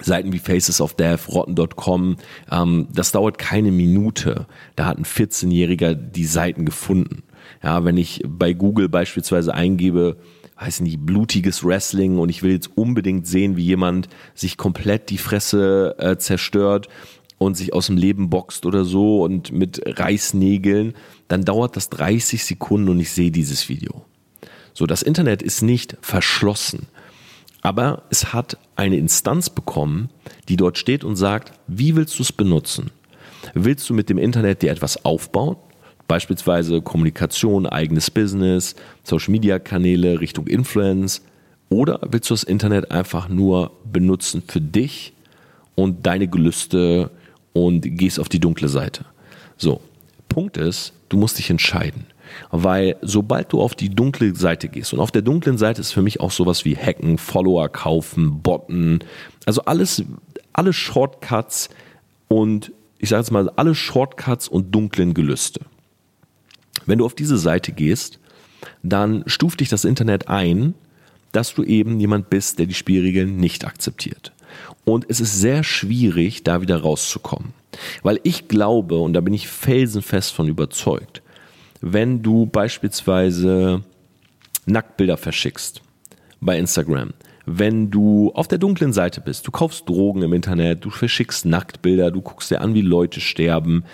Seiten 0.00 0.32
wie 0.32 0.38
Faces 0.38 0.80
of 0.80 0.94
Death, 0.94 1.28
Rotten.com, 1.28 2.16
ähm, 2.50 2.88
das 2.92 3.12
dauert 3.12 3.38
keine 3.38 3.72
Minute. 3.72 4.46
Da 4.76 4.86
hat 4.86 4.98
ein 4.98 5.04
14-Jähriger 5.04 5.94
die 5.94 6.24
Seiten 6.24 6.64
gefunden. 6.64 7.22
Ja, 7.62 7.84
wenn 7.84 7.96
ich 7.96 8.22
bei 8.26 8.52
Google 8.52 8.88
beispielsweise 8.88 9.54
eingebe, 9.54 10.16
weiß 10.58 10.80
nicht, 10.80 11.04
blutiges 11.04 11.64
Wrestling 11.64 12.18
und 12.18 12.28
ich 12.28 12.42
will 12.42 12.52
jetzt 12.52 12.76
unbedingt 12.76 13.26
sehen, 13.26 13.56
wie 13.56 13.64
jemand 13.64 14.08
sich 14.34 14.56
komplett 14.56 15.10
die 15.10 15.18
Fresse 15.18 15.94
äh, 15.98 16.16
zerstört 16.18 16.88
und 17.38 17.56
sich 17.56 17.72
aus 17.72 17.86
dem 17.86 17.96
Leben 17.96 18.28
boxt 18.28 18.66
oder 18.66 18.84
so 18.84 19.22
und 19.22 19.52
mit 19.52 19.80
Reißnägeln, 19.86 20.94
dann 21.28 21.44
dauert 21.44 21.76
das 21.76 21.90
30 21.90 22.44
Sekunden 22.44 22.88
und 22.88 22.98
ich 23.00 23.12
sehe 23.12 23.30
dieses 23.30 23.68
Video. 23.68 24.04
So, 24.74 24.86
das 24.86 25.02
Internet 25.02 25.42
ist 25.42 25.62
nicht 25.62 25.96
verschlossen, 26.00 26.86
aber 27.62 28.02
es 28.10 28.32
hat 28.32 28.58
eine 28.74 28.96
Instanz 28.96 29.50
bekommen, 29.50 30.10
die 30.48 30.56
dort 30.56 30.78
steht 30.78 31.04
und 31.04 31.16
sagt, 31.16 31.52
wie 31.68 31.94
willst 31.94 32.18
du 32.18 32.22
es 32.22 32.32
benutzen? 32.32 32.90
Willst 33.54 33.88
du 33.88 33.94
mit 33.94 34.10
dem 34.10 34.18
Internet 34.18 34.62
dir 34.62 34.70
etwas 34.70 35.04
aufbauen? 35.04 35.56
Beispielsweise 36.08 36.80
Kommunikation, 36.80 37.66
eigenes 37.66 38.10
Business, 38.10 38.74
Social 39.04 39.30
Media 39.30 39.58
Kanäle 39.58 40.20
Richtung 40.20 40.46
Influence. 40.46 41.22
Oder 41.68 42.00
willst 42.10 42.30
du 42.30 42.34
das 42.34 42.44
Internet 42.44 42.90
einfach 42.90 43.28
nur 43.28 43.70
benutzen 43.84 44.42
für 44.46 44.60
dich 44.60 45.12
und 45.74 46.06
deine 46.06 46.26
Gelüste 46.26 47.10
und 47.52 47.82
gehst 47.82 48.18
auf 48.18 48.30
die 48.30 48.40
dunkle 48.40 48.68
Seite? 48.68 49.04
So, 49.58 49.82
Punkt 50.28 50.56
ist, 50.56 50.94
du 51.10 51.18
musst 51.18 51.38
dich 51.38 51.50
entscheiden. 51.50 52.06
Weil 52.50 52.96
sobald 53.02 53.52
du 53.52 53.60
auf 53.60 53.74
die 53.74 53.88
dunkle 53.88 54.34
Seite 54.34 54.68
gehst, 54.68 54.92
und 54.92 55.00
auf 55.00 55.10
der 55.10 55.22
dunklen 55.22 55.58
Seite 55.58 55.80
ist 55.80 55.92
für 55.92 56.02
mich 56.02 56.20
auch 56.20 56.30
sowas 56.30 56.64
wie 56.64 56.76
Hacken, 56.76 57.18
Follower 57.18 57.68
kaufen, 57.68 58.40
Botten, 58.42 59.00
also 59.46 59.62
alles, 59.62 60.02
alle 60.52 60.72
Shortcuts 60.72 61.70
und 62.28 62.72
ich 62.98 63.10
sage 63.10 63.20
jetzt 63.20 63.30
mal, 63.30 63.50
alle 63.56 63.74
Shortcuts 63.74 64.48
und 64.48 64.74
dunklen 64.74 65.14
Gelüste. 65.14 65.60
Wenn 66.88 66.98
du 66.98 67.04
auf 67.04 67.14
diese 67.14 67.36
Seite 67.36 67.72
gehst, 67.72 68.18
dann 68.82 69.22
stuft 69.26 69.60
dich 69.60 69.68
das 69.68 69.84
Internet 69.84 70.28
ein, 70.28 70.74
dass 71.32 71.54
du 71.54 71.62
eben 71.62 72.00
jemand 72.00 72.30
bist, 72.30 72.58
der 72.58 72.64
die 72.64 72.74
Spielregeln 72.74 73.36
nicht 73.36 73.66
akzeptiert. 73.66 74.32
Und 74.86 75.04
es 75.08 75.20
ist 75.20 75.38
sehr 75.38 75.62
schwierig, 75.64 76.44
da 76.44 76.62
wieder 76.62 76.78
rauszukommen. 76.78 77.52
Weil 78.02 78.18
ich 78.22 78.48
glaube, 78.48 78.96
und 78.96 79.12
da 79.12 79.20
bin 79.20 79.34
ich 79.34 79.48
felsenfest 79.48 80.32
von 80.32 80.48
überzeugt, 80.48 81.20
wenn 81.82 82.22
du 82.22 82.46
beispielsweise 82.46 83.82
Nacktbilder 84.64 85.18
verschickst 85.18 85.82
bei 86.40 86.58
Instagram, 86.58 87.12
wenn 87.50 87.90
du 87.90 88.30
auf 88.34 88.46
der 88.46 88.58
dunklen 88.58 88.92
Seite 88.92 89.20
bist, 89.20 89.46
du 89.46 89.50
kaufst 89.50 89.88
Drogen 89.88 90.22
im 90.22 90.32
Internet, 90.32 90.84
du 90.84 90.90
verschickst 90.90 91.46
Nacktbilder, 91.46 92.10
du 92.10 92.20
guckst 92.20 92.50
dir 92.50 92.60
an, 92.60 92.74
wie 92.74 92.82
Leute 92.82 93.20
sterben, 93.20 93.84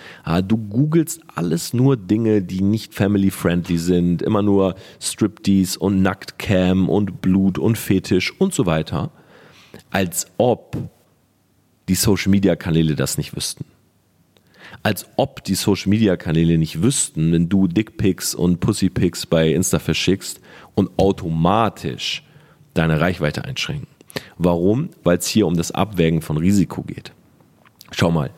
du 0.47 0.57
googelst 0.57 1.21
alles 1.33 1.73
nur 1.73 1.95
Dinge, 1.95 2.41
die 2.41 2.61
nicht 2.61 2.93
family-friendly 2.93 3.77
sind, 3.77 4.21
immer 4.21 4.41
nur 4.41 4.75
Striptease 4.99 5.79
und 5.79 6.01
Nacktcam 6.01 6.89
und 6.89 7.21
Blut 7.21 7.57
und 7.57 7.77
Fetisch 7.77 8.33
und 8.39 8.53
so 8.53 8.65
weiter, 8.65 9.11
als 9.89 10.27
ob 10.37 10.77
die 11.87 11.95
Social-Media-Kanäle 11.95 12.95
das 12.95 13.17
nicht 13.17 13.35
wüssten. 13.35 13.65
Als 14.83 15.07
ob 15.15 15.43
die 15.43 15.55
Social-Media-Kanäle 15.55 16.57
nicht 16.57 16.81
wüssten, 16.81 17.31
wenn 17.31 17.47
du 17.47 17.67
Dickpics 17.67 18.35
und 18.35 18.59
Pussypics 18.59 19.25
bei 19.25 19.49
Insta 19.51 19.79
verschickst 19.79 20.41
und 20.73 20.89
automatisch 20.97 22.24
deine 22.75 23.01
Reichweite 23.01 23.43
einschränken. 23.45 23.87
Warum? 24.37 24.89
Weil 25.03 25.17
es 25.17 25.27
hier 25.27 25.47
um 25.47 25.57
das 25.57 25.71
Abwägen 25.71 26.21
von 26.21 26.37
Risiko 26.37 26.83
geht. 26.83 27.11
Schau 27.91 28.11
mal, 28.11 28.31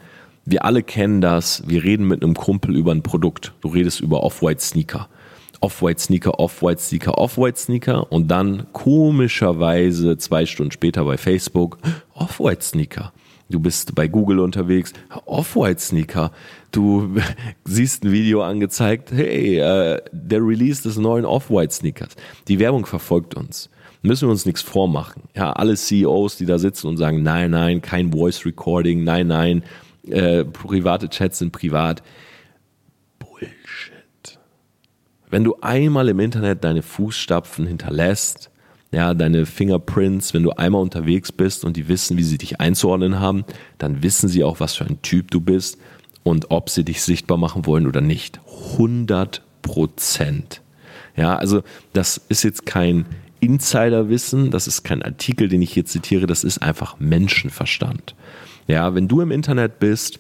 wir 0.46 0.64
alle 0.64 0.82
kennen 0.82 1.20
das, 1.20 1.64
wir 1.68 1.84
reden 1.84 2.08
mit 2.08 2.24
einem 2.24 2.34
Kumpel 2.34 2.76
über 2.76 2.94
ein 2.94 3.04
Produkt. 3.04 3.54
Du 3.62 3.68
redest 3.68 4.00
über 4.00 4.24
Off-White 4.24 4.62
Sneaker. 4.62 5.10
Off-White 5.60 6.00
Sneaker, 6.00 6.40
Off-White 6.40 6.82
Sneaker, 6.82 7.18
Off-White 7.18 7.60
Sneaker 7.60 8.12
und 8.12 8.30
dann 8.30 8.68
komischerweise 8.74 10.18
zwei 10.18 10.46
Stunden 10.46 10.72
später 10.72 11.04
bei 11.04 11.18
Facebook 11.18 11.80
Off-White 12.14 12.64
Sneaker. 12.64 13.12
Du 13.50 13.60
bist 13.60 13.96
bei 13.96 14.08
Google 14.08 14.40
unterwegs, 14.40 14.94
Off-White 15.26 15.82
Sneaker. 15.82 16.32
Du 16.72 17.16
siehst 17.66 18.04
ein 18.04 18.12
Video 18.12 18.44
angezeigt, 18.44 19.12
hey, 19.12 19.58
äh, 19.58 20.02
der 20.12 20.42
Release 20.46 20.84
des 20.84 20.98
neuen 20.98 21.26
Off-White 21.26 21.74
Sneakers. 21.74 22.16
Die 22.48 22.60
Werbung 22.60 22.86
verfolgt 22.86 23.36
uns 23.36 23.70
müssen 24.08 24.28
wir 24.28 24.32
uns 24.32 24.46
nichts 24.46 24.62
vormachen. 24.62 25.24
Ja, 25.36 25.54
alle 25.54 25.76
CEOs, 25.76 26.38
die 26.38 26.46
da 26.46 26.58
sitzen 26.58 26.88
und 26.88 26.98
sagen, 26.98 27.24
nein, 27.24 27.52
nein, 27.52 27.82
kein 27.82 28.12
Voice 28.12 28.46
Recording, 28.46 29.04
nein, 29.04 29.28
nein, 29.28 29.64
äh, 30.08 30.44
private 30.46 31.10
Chats 31.10 31.40
sind 31.40 31.52
privat. 31.52 32.02
Bullshit. 33.20 34.40
Wenn 35.30 35.44
du 35.44 35.58
einmal 35.62 36.10
im 36.10 36.20
Internet 36.20 36.64
deine 36.64 36.82
Fußstapfen 36.82 37.68
hinterlässt, 37.68 38.50
ja, 38.92 39.14
deine 39.14 39.46
Fingerprints, 39.46 40.34
wenn 40.34 40.44
du 40.44 40.52
einmal 40.52 40.82
unterwegs 40.82 41.32
bist 41.32 41.66
und 41.66 41.76
die 41.76 41.90
wissen, 41.90 42.18
wie 42.18 42.24
sie 42.24 42.38
dich 42.38 42.62
einzuordnen 42.62 43.20
haben, 43.20 43.44
dann 43.78 44.02
wissen 44.02 44.30
sie 44.30 44.44
auch, 44.44 44.60
was 44.60 44.76
für 44.76 44.86
ein 44.86 45.02
Typ 45.02 45.30
du 45.30 45.42
bist 45.42 45.78
und 46.24 46.52
ob 46.52 46.70
sie 46.70 46.86
dich 46.86 47.02
sichtbar 47.02 47.38
machen 47.38 47.66
wollen 47.66 47.88
oder 47.88 48.02
nicht. 48.02 48.40
100 48.74 49.42
Prozent. 49.62 50.62
Ja, 51.18 51.36
also 51.36 51.64
das 51.94 52.22
ist 52.30 52.44
jetzt 52.44 52.66
kein 52.66 53.06
Insiderwissen, 53.40 54.52
das 54.52 54.68
ist 54.68 54.84
kein 54.84 55.04
Artikel, 55.04 55.48
den 55.48 55.62
ich 55.62 55.74
hier 55.74 55.86
zitiere, 55.86 56.28
das 56.28 56.44
ist 56.44 56.62
einfach 56.62 57.00
Menschenverstand. 57.00 58.16
Ja, 58.68 58.96
wenn 58.96 59.08
du 59.08 59.22
im 59.22 59.32
Internet 59.32 59.80
bist 59.80 60.20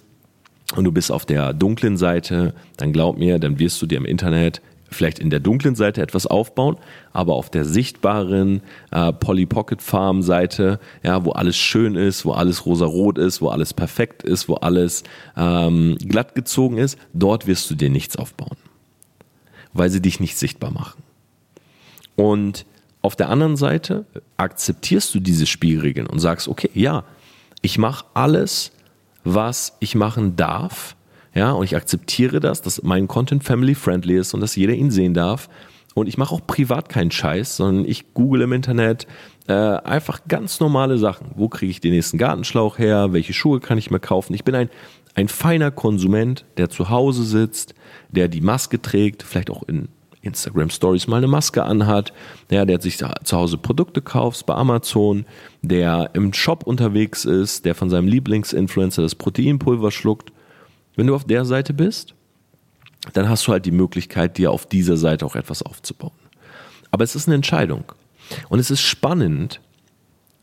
und 0.76 0.84
du 0.84 0.92
bist 0.92 1.12
auf 1.12 1.26
der 1.26 1.54
dunklen 1.54 1.98
Seite, 1.98 2.54
dann 2.78 2.94
glaub 2.94 3.18
mir, 3.18 3.40
dann 3.40 3.60
wirst 3.60 3.82
du 3.82 3.86
dir 3.86 3.98
im 3.98 4.06
Internet 4.06 4.62
vielleicht 4.90 5.20
in 5.20 5.30
der 5.30 5.40
dunklen 5.40 5.76
Seite 5.76 6.02
etwas 6.02 6.28
aufbauen, 6.28 6.78
aber 7.12 7.36
auf 7.36 7.50
der 7.50 7.66
sichtbaren 7.66 8.62
äh, 8.92 9.12
Polly 9.12 9.46
Pocket 9.46 9.82
Farm 9.82 10.22
Seite, 10.22 10.80
ja, 11.04 11.26
wo 11.26 11.32
alles 11.32 11.58
schön 11.58 11.96
ist, 11.96 12.26
wo 12.26 12.32
alles 12.32 12.66
rosarot 12.66 13.18
ist, 13.18 13.42
wo 13.42 13.50
alles 13.50 13.74
perfekt 13.74 14.24
ist, 14.24 14.48
wo 14.48 14.56
alles 14.56 15.04
ähm, 15.36 15.98
glatt 16.00 16.36
gezogen 16.36 16.78
ist, 16.78 16.98
dort 17.14 17.48
wirst 17.48 17.70
du 17.70 17.76
dir 17.76 17.90
nichts 17.90 18.16
aufbauen, 18.16 18.58
weil 19.74 19.90
sie 19.90 20.02
dich 20.02 20.20
nicht 20.20 20.38
sichtbar 20.38 20.72
machen. 20.72 21.04
Und 22.16 22.66
auf 23.08 23.16
der 23.16 23.30
anderen 23.30 23.56
Seite 23.56 24.06
akzeptierst 24.36 25.16
du 25.16 25.22
diese 25.22 25.46
Spielregeln 25.46 26.08
und 26.08 26.20
sagst, 26.20 26.50
okay, 26.50 26.70
ja, 26.74 27.06
ich 27.62 27.78
mache 27.78 28.04
alles, 28.14 28.74
was 29.24 29.78
ich 29.80 29.96
machen 29.96 30.36
darf, 30.36 30.98
ja, 31.34 31.54
und 31.54 31.64
ich 31.64 31.78
akzeptiere 31.78 32.42
das, 32.42 32.62
dass 32.62 32.84
mein 32.84 33.08
Content 33.08 33.46
family 33.46 33.76
friendly 33.76 34.18
ist 34.18 34.34
und 34.34 34.42
dass 34.42 34.58
jeder 34.58 34.74
ihn 34.74 34.92
sehen 34.92 35.14
darf. 35.14 35.48
Und 35.94 36.08
ich 36.08 36.18
mache 36.18 36.36
auch 36.36 36.46
privat 36.46 36.90
keinen 36.90 37.12
Scheiß, 37.12 37.56
sondern 37.56 37.86
ich 37.86 38.14
google 38.14 38.42
im 38.42 38.52
Internet 38.52 39.08
äh, 39.48 39.54
einfach 39.54 40.22
ganz 40.28 40.60
normale 40.60 40.98
Sachen. 40.98 41.32
Wo 41.36 41.48
kriege 41.48 41.72
ich 41.72 41.80
den 41.80 41.94
nächsten 41.94 42.18
Gartenschlauch 42.18 42.78
her? 42.78 43.14
Welche 43.14 43.34
Schuhe 43.34 43.62
kann 43.62 43.78
ich 43.78 43.90
mir 43.90 44.02
kaufen? 44.02 44.34
Ich 44.34 44.44
bin 44.44 44.54
ein, 44.54 44.70
ein 45.16 45.30
feiner 45.30 45.72
Konsument, 45.72 46.44
der 46.58 46.70
zu 46.70 46.90
Hause 46.90 47.24
sitzt, 47.24 47.74
der 48.10 48.28
die 48.28 48.42
Maske 48.42 48.82
trägt, 48.82 49.24
vielleicht 49.24 49.50
auch 49.50 49.64
in 49.64 49.88
Instagram 50.28 50.70
Stories 50.70 51.08
mal 51.08 51.18
eine 51.18 51.28
Maske 51.28 51.64
anhat, 51.64 52.14
ja, 52.52 52.66
der 52.66 52.82
sich 52.82 52.98
zu 52.98 53.38
Hause 53.38 53.58
Produkte 53.58 54.02
kauft 54.02 54.46
bei 54.46 54.54
Amazon, 54.54 55.26
der 55.62 56.12
im 56.14 56.34
Shop 56.34 56.64
unterwegs 56.64 57.26
ist, 57.26 57.66
der 57.66 57.76
von 57.76 57.90
seinem 57.90 58.08
Lieblingsinfluencer 58.08 59.02
das 59.02 59.16
Proteinpulver 59.16 59.92
schluckt. 59.92 60.32
Wenn 60.96 61.08
du 61.08 61.16
auf 61.16 61.26
der 61.26 61.46
Seite 61.46 61.74
bist, 61.74 62.14
dann 63.14 63.30
hast 63.30 63.48
du 63.48 63.52
halt 63.52 63.66
die 63.66 63.72
Möglichkeit, 63.72 64.38
dir 64.38 64.52
auf 64.52 64.66
dieser 64.66 64.98
Seite 64.98 65.26
auch 65.26 65.36
etwas 65.36 65.62
aufzubauen. 65.62 66.12
Aber 66.92 67.04
es 67.04 67.16
ist 67.16 67.28
eine 67.28 67.36
Entscheidung. 67.36 67.86
Und 68.50 68.60
es 68.60 68.72
ist 68.72 68.82
spannend, 68.82 69.62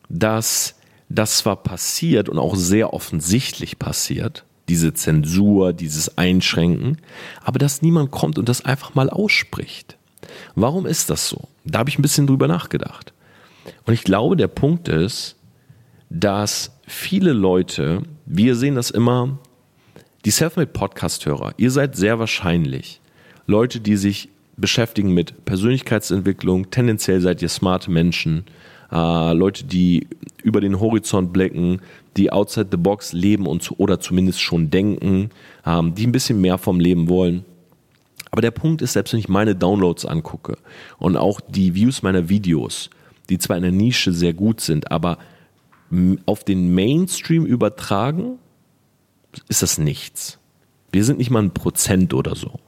dass 0.08 0.76
das 1.08 1.38
zwar 1.38 1.56
passiert 1.56 2.28
und 2.28 2.38
auch 2.38 2.56
sehr 2.56 2.94
offensichtlich 2.94 3.78
passiert, 3.78 4.44
diese 4.68 4.94
Zensur, 4.94 5.72
dieses 5.72 6.16
Einschränken, 6.16 6.98
aber 7.42 7.58
dass 7.58 7.82
niemand 7.82 8.10
kommt 8.10 8.38
und 8.38 8.48
das 8.48 8.64
einfach 8.64 8.94
mal 8.94 9.10
ausspricht. 9.10 9.96
Warum 10.54 10.86
ist 10.86 11.10
das 11.10 11.28
so? 11.28 11.48
Da 11.64 11.80
habe 11.80 11.90
ich 11.90 11.98
ein 11.98 12.02
bisschen 12.02 12.26
drüber 12.26 12.48
nachgedacht. 12.48 13.12
Und 13.86 13.94
ich 13.94 14.04
glaube, 14.04 14.36
der 14.36 14.48
Punkt 14.48 14.88
ist, 14.88 15.36
dass 16.10 16.70
viele 16.86 17.32
Leute, 17.32 18.02
wir 18.26 18.56
sehen 18.56 18.74
das 18.74 18.90
immer, 18.90 19.38
die 20.24 20.30
Selfmade-Podcast-Hörer, 20.30 21.54
ihr 21.56 21.70
seid 21.70 21.96
sehr 21.96 22.18
wahrscheinlich 22.18 23.00
Leute, 23.46 23.80
die 23.80 23.96
sich 23.96 24.30
beschäftigen 24.56 25.12
mit 25.12 25.44
Persönlichkeitsentwicklung, 25.44 26.70
tendenziell 26.70 27.20
seid 27.20 27.42
ihr 27.42 27.48
smarte 27.48 27.90
Menschen, 27.90 28.44
äh, 28.92 29.32
Leute, 29.32 29.64
die 29.64 30.08
über 30.42 30.60
den 30.60 30.80
Horizont 30.80 31.32
blicken, 31.32 31.80
die 32.16 32.30
outside 32.30 32.68
the 32.70 32.76
box 32.76 33.12
leben 33.12 33.46
und 33.46 33.62
zu, 33.62 33.74
oder 33.78 34.00
zumindest 34.00 34.40
schon 34.40 34.70
denken, 34.70 35.30
ähm, 35.66 35.94
die 35.94 36.06
ein 36.06 36.12
bisschen 36.12 36.40
mehr 36.40 36.58
vom 36.58 36.80
Leben 36.80 37.08
wollen. 37.08 37.44
Aber 38.30 38.42
der 38.42 38.50
Punkt 38.50 38.82
ist, 38.82 38.94
selbst 38.94 39.12
wenn 39.12 39.20
ich 39.20 39.28
meine 39.28 39.54
Downloads 39.54 40.04
angucke 40.04 40.58
und 40.98 41.16
auch 41.16 41.40
die 41.40 41.74
Views 41.74 42.02
meiner 42.02 42.28
Videos, 42.28 42.90
die 43.28 43.38
zwar 43.38 43.56
in 43.56 43.62
der 43.62 43.72
Nische 43.72 44.12
sehr 44.12 44.34
gut 44.34 44.60
sind, 44.60 44.90
aber 44.90 45.18
auf 46.26 46.44
den 46.44 46.74
Mainstream 46.74 47.46
übertragen, 47.46 48.38
ist 49.48 49.62
das 49.62 49.78
nichts. 49.78 50.38
Wir 50.92 51.04
sind 51.04 51.18
nicht 51.18 51.30
mal 51.30 51.42
ein 51.42 51.54
Prozent 51.54 52.14
oder 52.14 52.34
so. 52.34 52.58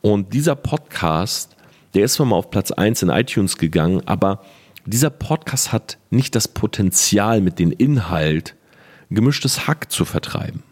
Und 0.00 0.34
dieser 0.34 0.56
Podcast, 0.56 1.56
der 1.94 2.04
ist 2.04 2.14
zwar 2.14 2.26
mal 2.26 2.36
auf 2.36 2.50
Platz 2.50 2.70
1 2.70 3.02
in 3.02 3.08
iTunes 3.08 3.56
gegangen, 3.56 4.02
aber 4.06 4.42
dieser 4.86 5.10
Podcast 5.10 5.72
hat 5.72 5.98
nicht 6.10 6.34
das 6.34 6.48
Potenzial, 6.48 7.40
mit 7.40 7.58
dem 7.58 7.72
Inhalt 7.72 8.56
gemischtes 9.10 9.66
Hack 9.66 9.90
zu 9.90 10.04
vertreiben. 10.04 10.62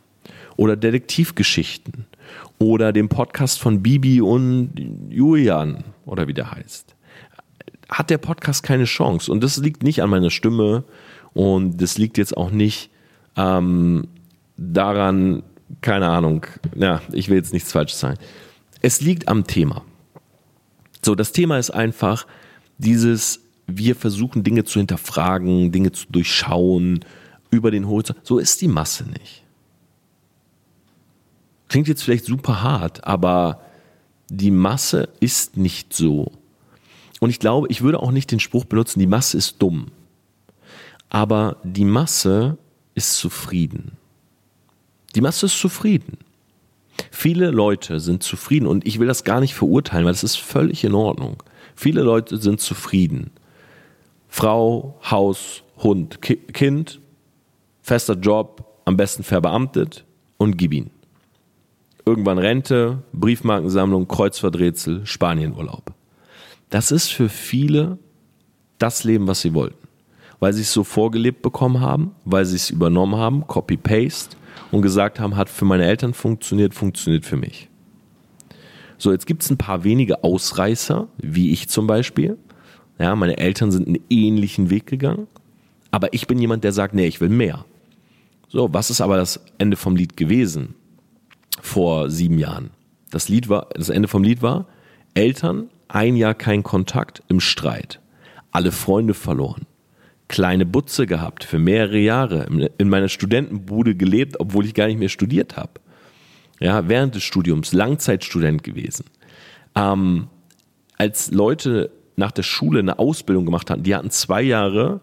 Oder 0.56 0.76
Detektivgeschichten. 0.76 2.06
Oder 2.58 2.92
den 2.92 3.08
Podcast 3.08 3.60
von 3.60 3.82
Bibi 3.82 4.20
und 4.20 4.72
Julian, 5.08 5.84
oder 6.04 6.28
wie 6.28 6.34
der 6.34 6.50
heißt. 6.50 6.94
Hat 7.88 8.10
der 8.10 8.18
Podcast 8.18 8.62
keine 8.62 8.84
Chance. 8.84 9.30
Und 9.30 9.42
das 9.42 9.56
liegt 9.56 9.82
nicht 9.82 10.02
an 10.02 10.10
meiner 10.10 10.30
Stimme 10.30 10.84
und 11.32 11.80
das 11.80 11.98
liegt 11.98 12.18
jetzt 12.18 12.36
auch 12.36 12.50
nicht 12.50 12.90
ähm, 13.36 14.08
daran, 14.56 15.42
keine 15.80 16.08
Ahnung, 16.08 16.46
ja, 16.74 17.00
ich 17.12 17.28
will 17.28 17.36
jetzt 17.36 17.52
nichts 17.52 17.72
Falsches 17.72 18.00
sagen. 18.00 18.18
Es 18.82 19.00
liegt 19.00 19.28
am 19.28 19.46
Thema. 19.46 19.82
So, 21.02 21.14
das 21.14 21.32
Thema 21.32 21.58
ist 21.58 21.70
einfach 21.70 22.26
dieses, 22.78 23.40
wir 23.78 23.96
versuchen 23.96 24.44
Dinge 24.44 24.64
zu 24.64 24.78
hinterfragen, 24.78 25.72
Dinge 25.72 25.92
zu 25.92 26.06
durchschauen, 26.10 27.04
über 27.50 27.70
den 27.70 27.88
Horizont. 27.88 28.20
So 28.22 28.38
ist 28.38 28.60
die 28.60 28.68
Masse 28.68 29.04
nicht. 29.04 29.44
Klingt 31.68 31.88
jetzt 31.88 32.02
vielleicht 32.02 32.24
super 32.24 32.62
hart, 32.62 33.04
aber 33.04 33.62
die 34.28 34.50
Masse 34.50 35.08
ist 35.20 35.56
nicht 35.56 35.92
so. 35.92 36.32
Und 37.20 37.30
ich 37.30 37.38
glaube, 37.38 37.68
ich 37.70 37.82
würde 37.82 38.00
auch 38.00 38.12
nicht 38.12 38.30
den 38.30 38.40
Spruch 38.40 38.64
benutzen, 38.64 38.98
die 38.98 39.06
Masse 39.06 39.36
ist 39.36 39.60
dumm. 39.60 39.88
Aber 41.08 41.56
die 41.64 41.84
Masse 41.84 42.56
ist 42.94 43.16
zufrieden. 43.16 43.92
Die 45.14 45.20
Masse 45.20 45.46
ist 45.46 45.58
zufrieden. 45.58 46.18
Viele 47.10 47.50
Leute 47.50 48.00
sind 48.00 48.22
zufrieden 48.22 48.66
und 48.66 48.86
ich 48.86 48.98
will 48.98 49.06
das 49.06 49.24
gar 49.24 49.40
nicht 49.40 49.54
verurteilen, 49.54 50.04
weil 50.04 50.12
das 50.12 50.24
ist 50.24 50.36
völlig 50.36 50.84
in 50.84 50.94
Ordnung. 50.94 51.42
Viele 51.74 52.02
Leute 52.02 52.36
sind 52.36 52.60
zufrieden. 52.60 53.30
Frau, 54.30 54.98
Haus, 55.02 55.62
Hund, 55.76 56.22
Ki 56.22 56.36
Kind, 56.36 57.00
fester 57.82 58.14
Job, 58.14 58.80
am 58.86 58.96
besten 58.96 59.22
verbeamtet 59.22 60.06
und 60.38 60.56
gib 60.56 60.72
ihn. 60.72 60.90
Irgendwann 62.06 62.38
Rente, 62.38 63.02
Briefmarkensammlung, 63.12 64.08
Kreuzworträtsel, 64.08 65.04
Spanienurlaub. 65.04 65.92
Das 66.70 66.90
ist 66.90 67.08
für 67.08 67.28
viele 67.28 67.98
das 68.78 69.04
Leben, 69.04 69.26
was 69.26 69.42
sie 69.42 69.52
wollten 69.52 69.90
weil 70.40 70.54
sie 70.54 70.62
es 70.62 70.72
so 70.72 70.82
vorgelebt 70.82 71.42
bekommen 71.42 71.80
haben, 71.80 72.12
weil 72.24 72.44
sie 72.46 72.56
es 72.56 72.70
übernommen 72.70 73.16
haben, 73.16 73.46
Copy-Paste 73.46 74.36
und 74.72 74.82
gesagt 74.82 75.20
haben, 75.20 75.36
hat 75.36 75.48
für 75.48 75.66
meine 75.66 75.84
Eltern 75.84 76.14
funktioniert, 76.14 76.74
funktioniert 76.74 77.24
für 77.24 77.36
mich. 77.36 77.68
So, 78.98 79.12
jetzt 79.12 79.26
gibt 79.26 79.42
es 79.42 79.50
ein 79.50 79.58
paar 79.58 79.84
wenige 79.84 80.24
Ausreißer, 80.24 81.08
wie 81.18 81.52
ich 81.52 81.68
zum 81.68 81.86
Beispiel. 81.86 82.36
Ja, 83.00 83.16
meine 83.16 83.38
Eltern 83.38 83.72
sind 83.72 83.88
einen 83.88 84.04
ähnlichen 84.10 84.68
Weg 84.68 84.86
gegangen, 84.86 85.26
aber 85.90 86.12
ich 86.12 86.26
bin 86.26 86.38
jemand, 86.38 86.64
der 86.64 86.72
sagt, 86.72 86.94
nee, 86.94 87.06
ich 87.06 87.22
will 87.22 87.30
mehr. 87.30 87.64
So, 88.48 88.74
was 88.74 88.90
ist 88.90 89.00
aber 89.00 89.16
das 89.16 89.40
Ende 89.56 89.78
vom 89.78 89.96
Lied 89.96 90.18
gewesen 90.18 90.74
vor 91.62 92.10
sieben 92.10 92.38
Jahren? 92.38 92.70
Das 93.10 93.30
Lied 93.30 93.48
war, 93.48 93.68
das 93.74 93.88
Ende 93.88 94.06
vom 94.06 94.22
Lied 94.22 94.42
war, 94.42 94.66
Eltern, 95.14 95.70
ein 95.88 96.14
Jahr 96.14 96.34
kein 96.34 96.62
Kontakt 96.62 97.22
im 97.28 97.40
Streit, 97.40 98.00
alle 98.52 98.70
Freunde 98.70 99.14
verloren, 99.14 99.66
kleine 100.28 100.66
Butze 100.66 101.06
gehabt 101.06 101.42
für 101.42 101.58
mehrere 101.58 101.98
Jahre, 101.98 102.70
in 102.76 102.88
meiner 102.90 103.08
Studentenbude 103.08 103.94
gelebt, 103.94 104.38
obwohl 104.40 104.66
ich 104.66 104.74
gar 104.74 104.88
nicht 104.88 104.98
mehr 104.98 105.08
studiert 105.08 105.56
habe. 105.56 105.72
Ja, 106.60 106.86
während 106.86 107.14
des 107.14 107.22
Studiums, 107.22 107.72
Langzeitstudent 107.72 108.62
gewesen. 108.62 109.06
Ähm, 109.74 110.28
als 110.98 111.30
Leute 111.30 111.90
nach 112.20 112.30
der 112.30 112.44
Schule 112.44 112.78
eine 112.78 113.00
Ausbildung 113.00 113.44
gemacht 113.44 113.70
hatten, 113.70 113.82
die 113.82 113.94
hatten 113.96 114.10
zwei 114.10 114.42
Jahre, 114.42 115.00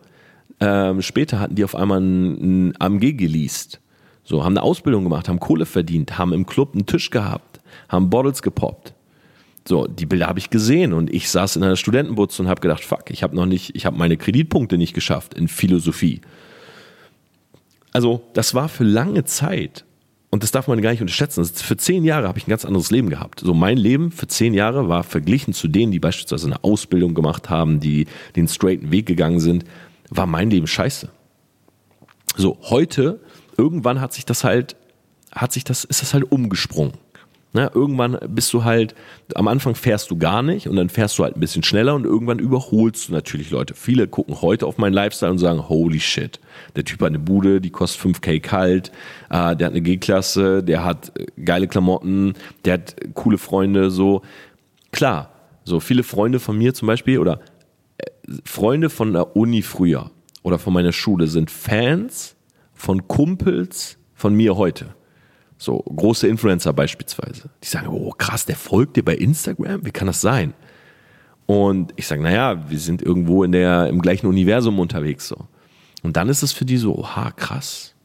ähm, 0.61 1.01
später 1.01 1.39
hatten 1.39 1.55
die 1.55 1.65
auf 1.65 1.75
einmal 1.75 1.99
ein, 1.99 2.69
ein 2.69 2.73
AMG 2.79 3.13
geleast. 3.13 3.81
So, 4.23 4.43
haben 4.43 4.53
eine 4.53 4.63
Ausbildung 4.63 5.03
gemacht, 5.03 5.27
haben 5.27 5.39
Kohle 5.39 5.65
verdient, 5.65 6.17
haben 6.17 6.33
im 6.33 6.45
Club 6.45 6.73
einen 6.73 6.85
Tisch 6.85 7.09
gehabt, 7.09 7.59
haben 7.89 8.09
Bottles 8.09 8.41
gepoppt. 8.41 8.93
So, 9.67 9.85
die 9.85 10.05
Bilder 10.05 10.27
habe 10.27 10.39
ich 10.39 10.49
gesehen 10.49 10.93
und 10.93 11.13
ich 11.13 11.29
saß 11.29 11.57
in 11.57 11.63
einer 11.63 11.75
Studentenbutze 11.75 12.41
und 12.41 12.47
habe 12.47 12.61
gedacht, 12.61 12.83
fuck, 12.83 13.09
ich 13.09 13.23
habe 13.23 13.35
noch 13.35 13.45
nicht, 13.45 13.75
ich 13.75 13.85
habe 13.85 13.97
meine 13.97 14.15
Kreditpunkte 14.15 14.77
nicht 14.77 14.93
geschafft 14.93 15.33
in 15.33 15.49
Philosophie. 15.49 16.21
Also, 17.91 18.21
das 18.33 18.53
war 18.53 18.69
für 18.69 18.83
lange 18.83 19.25
Zeit 19.25 19.85
und 20.29 20.43
das 20.43 20.51
darf 20.51 20.67
man 20.67 20.81
gar 20.81 20.91
nicht 20.91 21.01
unterschätzen. 21.01 21.45
Für 21.45 21.77
zehn 21.77 22.03
Jahre 22.03 22.27
habe 22.27 22.37
ich 22.37 22.47
ein 22.47 22.49
ganz 22.49 22.65
anderes 22.65 22.91
Leben 22.91 23.09
gehabt. 23.09 23.39
So 23.39 23.53
mein 23.53 23.77
Leben 23.77 24.11
für 24.11 24.27
zehn 24.27 24.53
Jahre 24.53 24.89
war 24.89 25.03
verglichen 25.03 25.53
zu 25.53 25.67
denen, 25.67 25.91
die 25.91 25.99
beispielsweise 25.99 26.47
eine 26.47 26.63
Ausbildung 26.63 27.13
gemacht 27.13 27.49
haben, 27.49 27.79
die 27.79 28.07
den 28.35 28.47
straighten 28.47 28.91
Weg 28.91 29.05
gegangen 29.05 29.39
sind, 29.39 29.63
war 30.09 30.25
mein 30.25 30.49
Leben 30.49 30.67
scheiße. 30.67 31.09
So 32.35 32.57
heute 32.63 33.21
irgendwann 33.57 34.01
hat 34.01 34.13
sich 34.13 34.25
das 34.25 34.43
halt, 34.43 34.75
hat 35.31 35.53
sich 35.53 35.63
das, 35.63 35.85
ist 35.85 36.01
das 36.01 36.13
halt 36.13 36.29
umgesprungen. 36.29 36.93
Ne, 37.57 37.71
irgendwann 37.73 38.19
bist 38.29 38.53
du 38.53 38.65
halt, 38.65 38.93
am 39.33 39.47
Anfang 39.47 39.73
fährst 39.73 40.11
du 40.11 40.17
gar 40.19 40.43
nicht 40.43 40.67
und 40.67 40.75
dann 40.75 40.89
fährst 40.89 41.17
du 41.17 41.23
halt 41.23 41.35
ein 41.35 41.39
bisschen 41.39 41.63
schneller 41.63 41.95
und 41.95 42.05
irgendwann 42.05 42.37
überholst 42.37 43.09
du 43.09 43.13
natürlich 43.13 43.49
Leute. 43.49 43.73
Viele 43.73 44.07
gucken 44.07 44.43
heute 44.43 44.67
auf 44.67 44.77
meinen 44.77 44.93
Lifestyle 44.93 45.31
und 45.31 45.39
sagen, 45.39 45.67
holy 45.67 45.99
shit, 45.99 46.39
der 46.75 46.83
Typ 46.83 47.01
hat 47.01 47.07
eine 47.07 47.17
Bude, 47.17 47.59
die 47.59 47.71
kostet 47.71 47.99
5k 48.05 48.41
kalt, 48.41 48.91
äh, 49.31 49.55
der 49.55 49.65
hat 49.65 49.73
eine 49.73 49.81
G-Klasse, 49.81 50.61
der 50.61 50.85
hat 50.85 51.17
äh, 51.17 51.25
geile 51.41 51.67
Klamotten, 51.67 52.35
der 52.63 52.75
hat 52.75 52.95
coole 53.15 53.39
Freunde, 53.39 53.89
so. 53.89 54.21
Klar, 54.91 55.31
so 55.63 55.79
viele 55.79 56.03
Freunde 56.03 56.39
von 56.39 56.59
mir 56.59 56.75
zum 56.75 56.87
Beispiel 56.87 57.17
oder 57.17 57.39
äh, 57.97 58.05
Freunde 58.45 58.91
von 58.91 59.13
der 59.13 59.35
Uni 59.35 59.63
früher 59.63 60.11
oder 60.43 60.59
von 60.59 60.73
meiner 60.73 60.91
Schule 60.91 61.25
sind 61.25 61.49
Fans 61.49 62.35
von 62.75 63.07
Kumpels 63.07 63.97
von 64.13 64.35
mir 64.35 64.57
heute. 64.57 64.93
So 65.57 65.79
große 65.79 66.27
Influencer 66.27 66.73
beispielsweise. 66.73 67.49
Die 67.63 67.67
sagen, 67.67 67.87
oh 67.87 68.11
krass, 68.11 68.45
der 68.45 68.55
folgt 68.55 68.95
dir 68.95 69.03
bei 69.03 69.15
Instagram? 69.15 69.85
Wie 69.85 69.91
kann 69.91 70.07
das 70.07 70.21
sein? 70.21 70.53
Und 71.47 71.93
ich 71.95 72.05
sage, 72.07 72.21
naja, 72.21 72.69
wir 72.69 72.77
sind 72.77 73.01
irgendwo 73.01 73.43
in 73.43 73.53
der, 73.53 73.87
im 73.87 74.01
gleichen 74.01 74.27
Universum 74.27 74.79
unterwegs 74.79 75.27
so. 75.27 75.47
Und 76.03 76.17
dann 76.17 76.29
ist 76.29 76.43
es 76.43 76.53
für 76.53 76.65
die 76.65 76.77
so, 76.77 76.95
oha, 76.95 77.31
krass. 77.31 77.95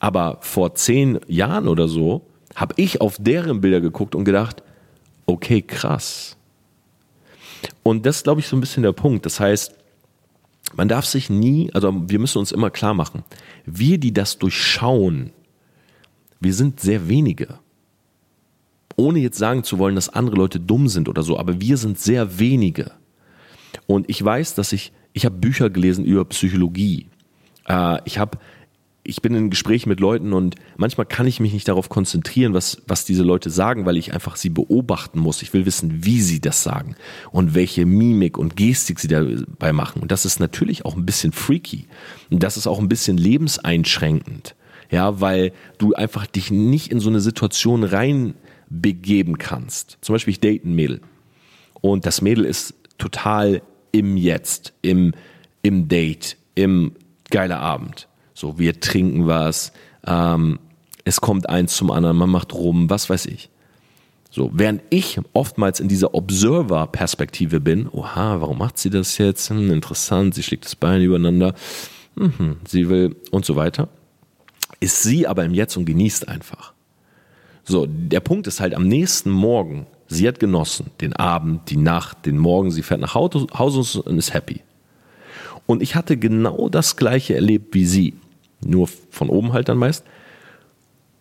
Aber 0.00 0.38
vor 0.40 0.74
zehn 0.74 1.20
Jahren 1.26 1.68
oder 1.68 1.88
so 1.88 2.26
habe 2.54 2.74
ich 2.76 3.00
auf 3.00 3.16
deren 3.20 3.60
Bilder 3.60 3.80
geguckt 3.80 4.14
und 4.14 4.24
gedacht, 4.24 4.62
okay, 5.26 5.62
krass. 5.62 6.36
Und 7.82 8.06
das 8.06 8.16
ist, 8.16 8.24
glaube 8.24 8.40
ich, 8.40 8.48
so 8.48 8.56
ein 8.56 8.60
bisschen 8.60 8.82
der 8.82 8.92
Punkt. 8.92 9.26
Das 9.26 9.40
heißt, 9.40 9.74
man 10.74 10.88
darf 10.88 11.04
sich 11.04 11.30
nie, 11.30 11.70
also 11.72 11.92
wir 12.08 12.18
müssen 12.18 12.38
uns 12.38 12.52
immer 12.52 12.70
klar 12.70 12.94
machen, 12.94 13.24
wir, 13.64 13.98
die 13.98 14.12
das 14.12 14.38
durchschauen, 14.38 15.32
wir 16.40 16.54
sind 16.54 16.80
sehr 16.80 17.08
wenige. 17.08 17.58
Ohne 18.96 19.20
jetzt 19.20 19.38
sagen 19.38 19.62
zu 19.64 19.78
wollen, 19.78 19.94
dass 19.94 20.08
andere 20.08 20.36
Leute 20.36 20.58
dumm 20.58 20.88
sind 20.88 21.08
oder 21.08 21.22
so, 21.22 21.38
aber 21.38 21.60
wir 21.60 21.76
sind 21.76 21.98
sehr 21.98 22.38
wenige. 22.38 22.92
Und 23.86 24.08
ich 24.10 24.22
weiß, 24.24 24.54
dass 24.54 24.72
ich, 24.72 24.92
ich 25.12 25.24
habe 25.24 25.36
Bücher 25.36 25.70
gelesen 25.70 26.04
über 26.04 26.24
Psychologie. 26.24 27.06
Äh, 27.68 28.00
ich 28.04 28.18
habe 28.18 28.38
ich 29.08 29.22
bin 29.22 29.34
in 29.34 29.48
Gesprächen 29.48 29.88
mit 29.88 30.00
Leuten 30.00 30.34
und 30.34 30.56
manchmal 30.76 31.06
kann 31.06 31.26
ich 31.26 31.40
mich 31.40 31.54
nicht 31.54 31.66
darauf 31.66 31.88
konzentrieren, 31.88 32.52
was, 32.52 32.82
was 32.86 33.06
diese 33.06 33.22
Leute 33.22 33.48
sagen, 33.48 33.86
weil 33.86 33.96
ich 33.96 34.12
einfach 34.12 34.36
sie 34.36 34.50
beobachten 34.50 35.18
muss. 35.18 35.40
Ich 35.40 35.54
will 35.54 35.64
wissen, 35.64 36.04
wie 36.04 36.20
sie 36.20 36.42
das 36.42 36.62
sagen 36.62 36.94
und 37.30 37.54
welche 37.54 37.86
Mimik 37.86 38.36
und 38.36 38.54
Gestik 38.54 39.00
sie 39.00 39.08
dabei 39.08 39.72
machen. 39.72 40.02
Und 40.02 40.12
das 40.12 40.26
ist 40.26 40.40
natürlich 40.40 40.84
auch 40.84 40.94
ein 40.94 41.06
bisschen 41.06 41.32
freaky. 41.32 41.86
Und 42.30 42.42
das 42.42 42.58
ist 42.58 42.66
auch 42.66 42.78
ein 42.78 42.90
bisschen 42.90 43.16
lebenseinschränkend. 43.16 44.54
Ja, 44.90 45.20
weil 45.20 45.52
du 45.76 45.94
einfach 45.94 46.26
dich 46.26 46.50
nicht 46.50 46.90
in 46.90 47.00
so 47.00 47.10
eine 47.10 47.20
Situation 47.20 47.84
reinbegeben 47.84 49.38
kannst. 49.38 49.98
Zum 50.00 50.14
Beispiel, 50.14 50.32
ich 50.32 50.40
date 50.40 50.64
ein 50.64 50.74
Mädel. 50.74 51.00
Und 51.80 52.06
das 52.06 52.22
Mädel 52.22 52.44
ist 52.44 52.74
total 52.96 53.62
im 53.92 54.16
Jetzt, 54.16 54.72
im, 54.82 55.12
im 55.62 55.88
Date, 55.88 56.36
im 56.54 56.92
geiler 57.30 57.60
Abend. 57.60 58.08
So, 58.34 58.58
wir 58.58 58.80
trinken 58.80 59.26
was, 59.26 59.72
ähm, 60.06 60.58
es 61.04 61.20
kommt 61.20 61.48
eins 61.48 61.76
zum 61.76 61.90
anderen, 61.90 62.16
man 62.16 62.30
macht 62.30 62.54
rum, 62.54 62.90
was 62.90 63.08
weiß 63.10 63.26
ich. 63.26 63.50
So, 64.30 64.50
während 64.52 64.82
ich 64.90 65.18
oftmals 65.32 65.80
in 65.80 65.88
dieser 65.88 66.14
Observer-Perspektive 66.14 67.60
bin, 67.60 67.88
oha, 67.88 68.40
warum 68.40 68.58
macht 68.58 68.78
sie 68.78 68.90
das 68.90 69.16
jetzt? 69.18 69.48
Hm, 69.48 69.70
interessant, 69.70 70.34
sie 70.34 70.42
schlägt 70.42 70.66
das 70.66 70.76
Bein 70.76 71.00
übereinander, 71.00 71.54
mhm, 72.14 72.58
sie 72.66 72.88
will 72.88 73.16
und 73.30 73.46
so 73.46 73.56
weiter, 73.56 73.88
ist 74.80 75.02
sie 75.02 75.26
aber 75.26 75.44
im 75.44 75.54
Jetzt 75.54 75.76
und 75.76 75.84
genießt 75.84 76.28
einfach. 76.28 76.72
So, 77.64 77.86
der 77.86 78.20
Punkt 78.20 78.46
ist 78.46 78.60
halt 78.60 78.74
am 78.74 78.88
nächsten 78.88 79.30
Morgen, 79.30 79.86
sie 80.06 80.26
hat 80.26 80.40
genossen, 80.40 80.90
den 81.00 81.12
Abend, 81.14 81.68
die 81.70 81.76
Nacht, 81.76 82.24
den 82.24 82.38
Morgen, 82.38 82.70
sie 82.70 82.82
fährt 82.82 83.00
nach 83.00 83.14
Hause 83.14 84.02
und 84.02 84.18
ist 84.18 84.32
happy. 84.32 84.62
Und 85.66 85.82
ich 85.82 85.94
hatte 85.94 86.16
genau 86.16 86.70
das 86.70 86.96
gleiche 86.96 87.34
erlebt 87.34 87.74
wie 87.74 87.84
sie, 87.84 88.14
nur 88.64 88.88
von 89.10 89.28
oben 89.28 89.52
halt 89.52 89.68
dann 89.68 89.76
meist. 89.76 90.04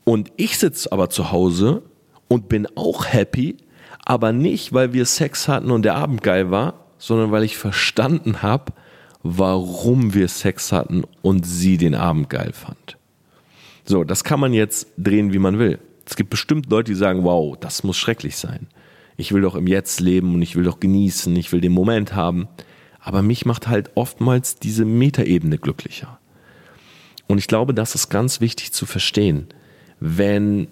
Und 0.06 0.32
ich 0.38 0.58
sitze 0.58 0.92
aber 0.94 1.10
zu 1.10 1.32
Hause 1.32 1.82
und 2.30 2.48
bin 2.48 2.66
auch 2.76 3.06
happy, 3.06 3.58
aber 4.06 4.32
nicht, 4.32 4.72
weil 4.72 4.94
wir 4.94 5.06
Sex 5.06 5.50
hatten 5.50 5.70
und 5.70 5.84
der 5.84 5.96
Abend 5.96 6.24
geil 6.24 6.50
war, 6.50 6.86
sondern 6.98 7.32
weil 7.32 7.44
ich 7.44 7.58
verstanden 7.58 8.42
habe, 8.42 8.72
warum 9.22 10.14
wir 10.14 10.30
Sex 10.30 10.72
hatten 10.72 11.04
und 11.22 11.46
sie 11.46 11.78
den 11.78 11.94
Abend 11.94 12.30
geil 12.30 12.54
fand. 12.54 12.97
So, 13.88 14.04
das 14.04 14.26
kann 14.26 14.42
man 14.42 14.52
jetzt 14.52 14.88
drehen, 14.98 15.32
wie 15.32 15.40
man 15.40 15.60
will. 15.60 15.80
Es 16.06 16.18
gibt 16.18 16.30
bestimmt 16.30 16.70
Leute, 16.70 16.92
die 16.92 16.98
sagen, 16.98 17.24
wow, 17.24 17.58
das 17.58 17.84
muss 17.84 17.98
schrecklich 17.98 18.36
sein. 18.36 18.68
Ich 19.16 19.32
will 19.32 19.42
doch 19.42 19.56
im 19.56 19.66
Jetzt 19.66 20.02
leben 20.02 20.36
und 20.36 20.42
ich 20.42 20.58
will 20.58 20.66
doch 20.66 20.82
genießen, 20.82 21.34
ich 21.38 21.54
will 21.54 21.62
den 21.62 21.72
Moment 21.72 22.14
haben. 22.14 22.50
Aber 23.00 23.22
mich 23.22 23.46
macht 23.46 23.70
halt 23.70 23.92
oftmals 23.96 24.58
diese 24.58 24.84
Metaebene 24.84 25.58
glücklicher. 25.58 26.20
Und 27.28 27.38
ich 27.38 27.48
glaube, 27.48 27.74
das 27.74 27.96
ist 27.96 28.10
ganz 28.10 28.42
wichtig 28.42 28.74
zu 28.74 28.86
verstehen. 28.86 29.48
Wenn 30.02 30.68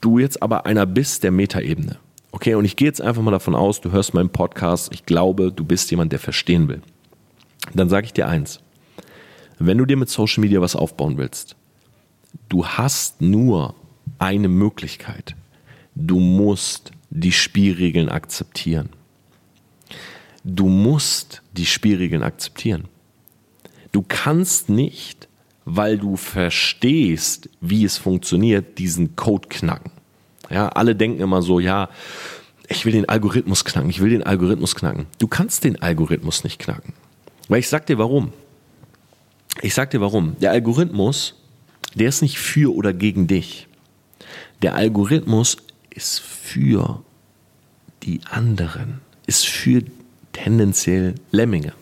du 0.00 0.18
jetzt 0.18 0.42
aber 0.42 0.64
einer 0.64 0.86
bist 0.86 1.22
der 1.22 1.32
Metaebene, 1.32 1.98
okay, 2.32 2.54
und 2.54 2.64
ich 2.64 2.76
gehe 2.76 2.88
jetzt 2.88 3.02
einfach 3.02 3.22
mal 3.22 3.30
davon 3.30 3.54
aus, 3.54 3.82
du 3.82 3.92
hörst 3.92 4.14
meinen 4.14 4.30
Podcast, 4.30 4.90
ich 4.92 5.04
glaube, 5.04 5.52
du 5.52 5.64
bist 5.64 5.90
jemand, 5.90 6.12
der 6.12 6.18
verstehen 6.18 6.68
will, 6.68 6.80
dann 7.74 7.90
sage 7.90 8.06
ich 8.06 8.14
dir 8.14 8.26
eins. 8.26 8.60
Wenn 9.58 9.76
du 9.76 9.84
dir 9.84 9.98
mit 9.98 10.08
Social 10.08 10.40
Media 10.40 10.62
was 10.62 10.74
aufbauen 10.76 11.18
willst, 11.18 11.56
du 12.48 12.66
hast 12.66 13.20
nur 13.20 13.74
eine 14.18 14.48
Möglichkeit. 14.48 15.34
Du 15.94 16.18
musst 16.18 16.92
die 17.10 17.32
Spielregeln 17.32 18.08
akzeptieren. 18.08 18.90
Du 20.42 20.68
musst 20.68 21.42
die 21.52 21.66
Spielregeln 21.66 22.22
akzeptieren. 22.22 22.84
Du 23.92 24.04
kannst 24.06 24.68
nicht 24.68 25.28
weil 25.64 25.98
du 25.98 26.16
verstehst, 26.16 27.48
wie 27.60 27.84
es 27.84 27.96
funktioniert, 27.96 28.78
diesen 28.78 29.16
Code 29.16 29.48
knacken. 29.48 29.90
Ja, 30.50 30.68
alle 30.68 30.94
denken 30.94 31.20
immer 31.22 31.42
so, 31.42 31.58
ja, 31.58 31.88
ich 32.68 32.84
will 32.84 32.92
den 32.92 33.08
Algorithmus 33.08 33.64
knacken, 33.64 33.90
ich 33.90 34.00
will 34.00 34.10
den 34.10 34.22
Algorithmus 34.22 34.74
knacken. 34.74 35.06
Du 35.18 35.26
kannst 35.26 35.64
den 35.64 35.80
Algorithmus 35.80 36.44
nicht 36.44 36.58
knacken. 36.58 36.92
Weil 37.48 37.60
ich 37.60 37.68
sag 37.68 37.86
dir 37.86 37.98
warum. 37.98 38.32
Ich 39.62 39.74
sag 39.74 39.90
dir 39.90 40.00
warum. 40.00 40.36
Der 40.40 40.50
Algorithmus, 40.50 41.34
der 41.94 42.08
ist 42.08 42.22
nicht 42.22 42.38
für 42.38 42.74
oder 42.74 42.92
gegen 42.92 43.26
dich. 43.26 43.66
Der 44.62 44.74
Algorithmus 44.74 45.56
ist 45.90 46.20
für 46.20 47.02
die 48.02 48.20
anderen, 48.30 49.00
ist 49.26 49.46
für 49.46 49.82
tendenziell 50.32 51.14
Lemminge 51.30 51.72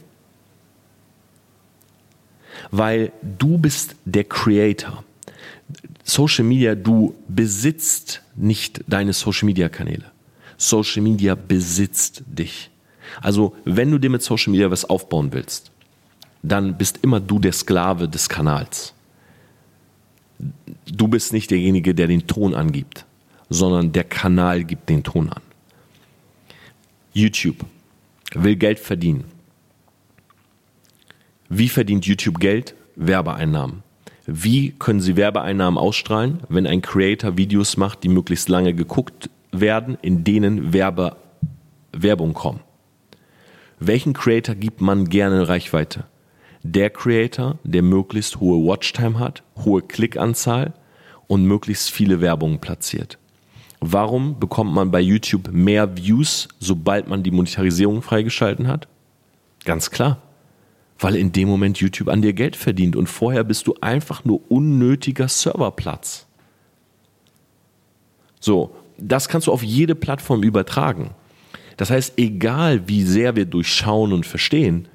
weil 2.73 3.13
du 3.23 3.59
bist 3.59 3.95
der 4.05 4.25
Creator. 4.25 5.05
Social 6.05 6.45
Media, 6.45 6.75
du 6.75 7.15
besitzt 7.29 8.23
nicht 8.35 8.83
deine 8.89 9.13
Social 9.13 9.47
Media 9.47 9.69
Kanäle. 9.69 10.11
Social 10.57 11.03
Media 11.03 11.35
besitzt 11.35 12.23
dich. 12.27 12.71
Also, 13.21 13.55
wenn 13.65 13.91
du 13.91 13.99
dir 13.99 14.11
mit 14.11 14.23
Social 14.23 14.51
Media 14.51 14.71
was 14.71 14.85
aufbauen 14.85 15.33
willst, 15.33 15.71
dann 16.43 16.77
bist 16.77 16.99
immer 17.03 17.21
du 17.21 17.39
der 17.39 17.53
Sklave 17.53 18.09
des 18.09 18.29
Kanals. 18.29 18.95
Du 20.87 21.09
bist 21.09 21.33
nicht 21.33 21.51
derjenige, 21.51 21.95
der 21.95 22.07
den 22.07 22.27
Ton 22.27 22.55
angibt, 22.55 23.07
sondern 23.49 23.93
der 23.93 24.05
Kanal 24.05 24.65
gibt 24.65 24.89
den 24.89 25.03
Ton 25.03 25.29
an. 25.31 25.43
YouTube 27.13 27.65
will 28.35 28.57
Geld 28.57 28.79
verdienen. 28.79 29.25
Wie 31.49 31.69
verdient 31.69 32.07
YouTube 32.07 32.39
Geld? 32.41 32.75
Werbeeinnahmen. 32.97 33.83
Wie 34.27 34.71
können 34.79 35.01
Sie 35.01 35.17
Werbeeinnahmen 35.17 35.79
ausstrahlen, 35.79 36.41
wenn 36.49 36.67
ein 36.67 36.81
Creator 36.81 37.37
Videos 37.37 37.77
macht, 37.77 38.05
die 38.05 38.09
möglichst 38.09 38.49
lange 38.49 38.73
geguckt 38.73 39.29
werden, 39.51 39.99
in 40.01 40.25
denen 40.25 40.73
Werbe, 40.73 41.17
Werbung 41.93 42.33
kommen? 42.33 42.61
Welchen 43.81 44.13
Creator 44.13 44.55
gibt 44.55 44.81
man 44.81 45.09
gerne 45.09 45.49
Reichweite? 45.49 46.05
Der 46.63 46.91
Creator, 46.91 47.59
der 47.65 47.83
möglichst 47.83 48.41
hohe 48.41 48.67
Watchtime 48.67 49.19
hat, 49.19 49.43
hohe 49.65 49.83
Klickanzahl 49.83 50.75
und 51.27 51.45
möglichst 51.45 51.91
viele 51.91 52.21
Werbungen 52.21 52.61
platziert. 52.61 53.19
Warum 53.81 54.39
bekommt 54.39 54.73
man 54.73 54.91
bei 54.91 55.01
YouTube 55.01 55.51
mehr 55.53 55.97
Views, 55.97 56.49
sobald 56.61 57.09
man 57.09 57.23
die 57.23 57.33
Monetarisierung 57.33 58.01
freigeschalten 58.03 58.69
hat? 58.69 58.87
Ganz 59.65 59.91
klar 59.91 60.23
weil 61.03 61.17
in 61.17 61.33
dem 61.33 61.49
Moment 61.49 61.79
YouTube 61.79 62.09
an 62.09 62.23
dir 62.23 62.33
Geld 62.33 62.57
verdient 62.57 62.97
und 62.97 63.09
vorher 63.09 63.45
bist 63.45 63.67
du 63.67 63.75
einfach 63.81 64.25
nur 64.25 64.41
unnötiger 64.51 65.29
Serverplatz. 65.29 66.27
So, 68.41 68.75
das 68.99 69.29
kannst 69.29 69.47
du 69.47 69.53
auf 69.53 69.63
jede 69.63 69.95
Plattform 69.95 70.43
übertragen. 70.43 71.11
Das 71.77 71.91
heißt, 71.91 72.19
egal 72.19 72.89
wie 72.89 73.03
sehr 73.03 73.35
wir 73.35 73.47
durchschauen 73.47 74.13
und 74.13 74.27
verstehen, 74.27 74.89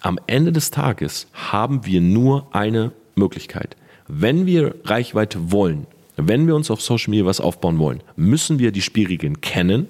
am 0.00 0.18
Ende 0.26 0.52
des 0.52 0.70
Tages 0.70 1.26
haben 1.32 1.84
wir 1.86 2.00
nur 2.00 2.54
eine 2.54 2.92
Möglichkeit. 3.14 3.76
Wenn 4.06 4.46
wir 4.46 4.76
Reichweite 4.84 5.52
wollen, 5.52 5.86
wenn 6.16 6.46
wir 6.46 6.56
uns 6.56 6.70
auf 6.70 6.80
Social 6.80 7.10
Media 7.10 7.26
was 7.26 7.40
aufbauen 7.40 7.78
wollen, 7.78 8.02
müssen 8.16 8.58
wir 8.58 8.72
die 8.72 8.82
Spielregeln 8.82 9.40
kennen, 9.40 9.86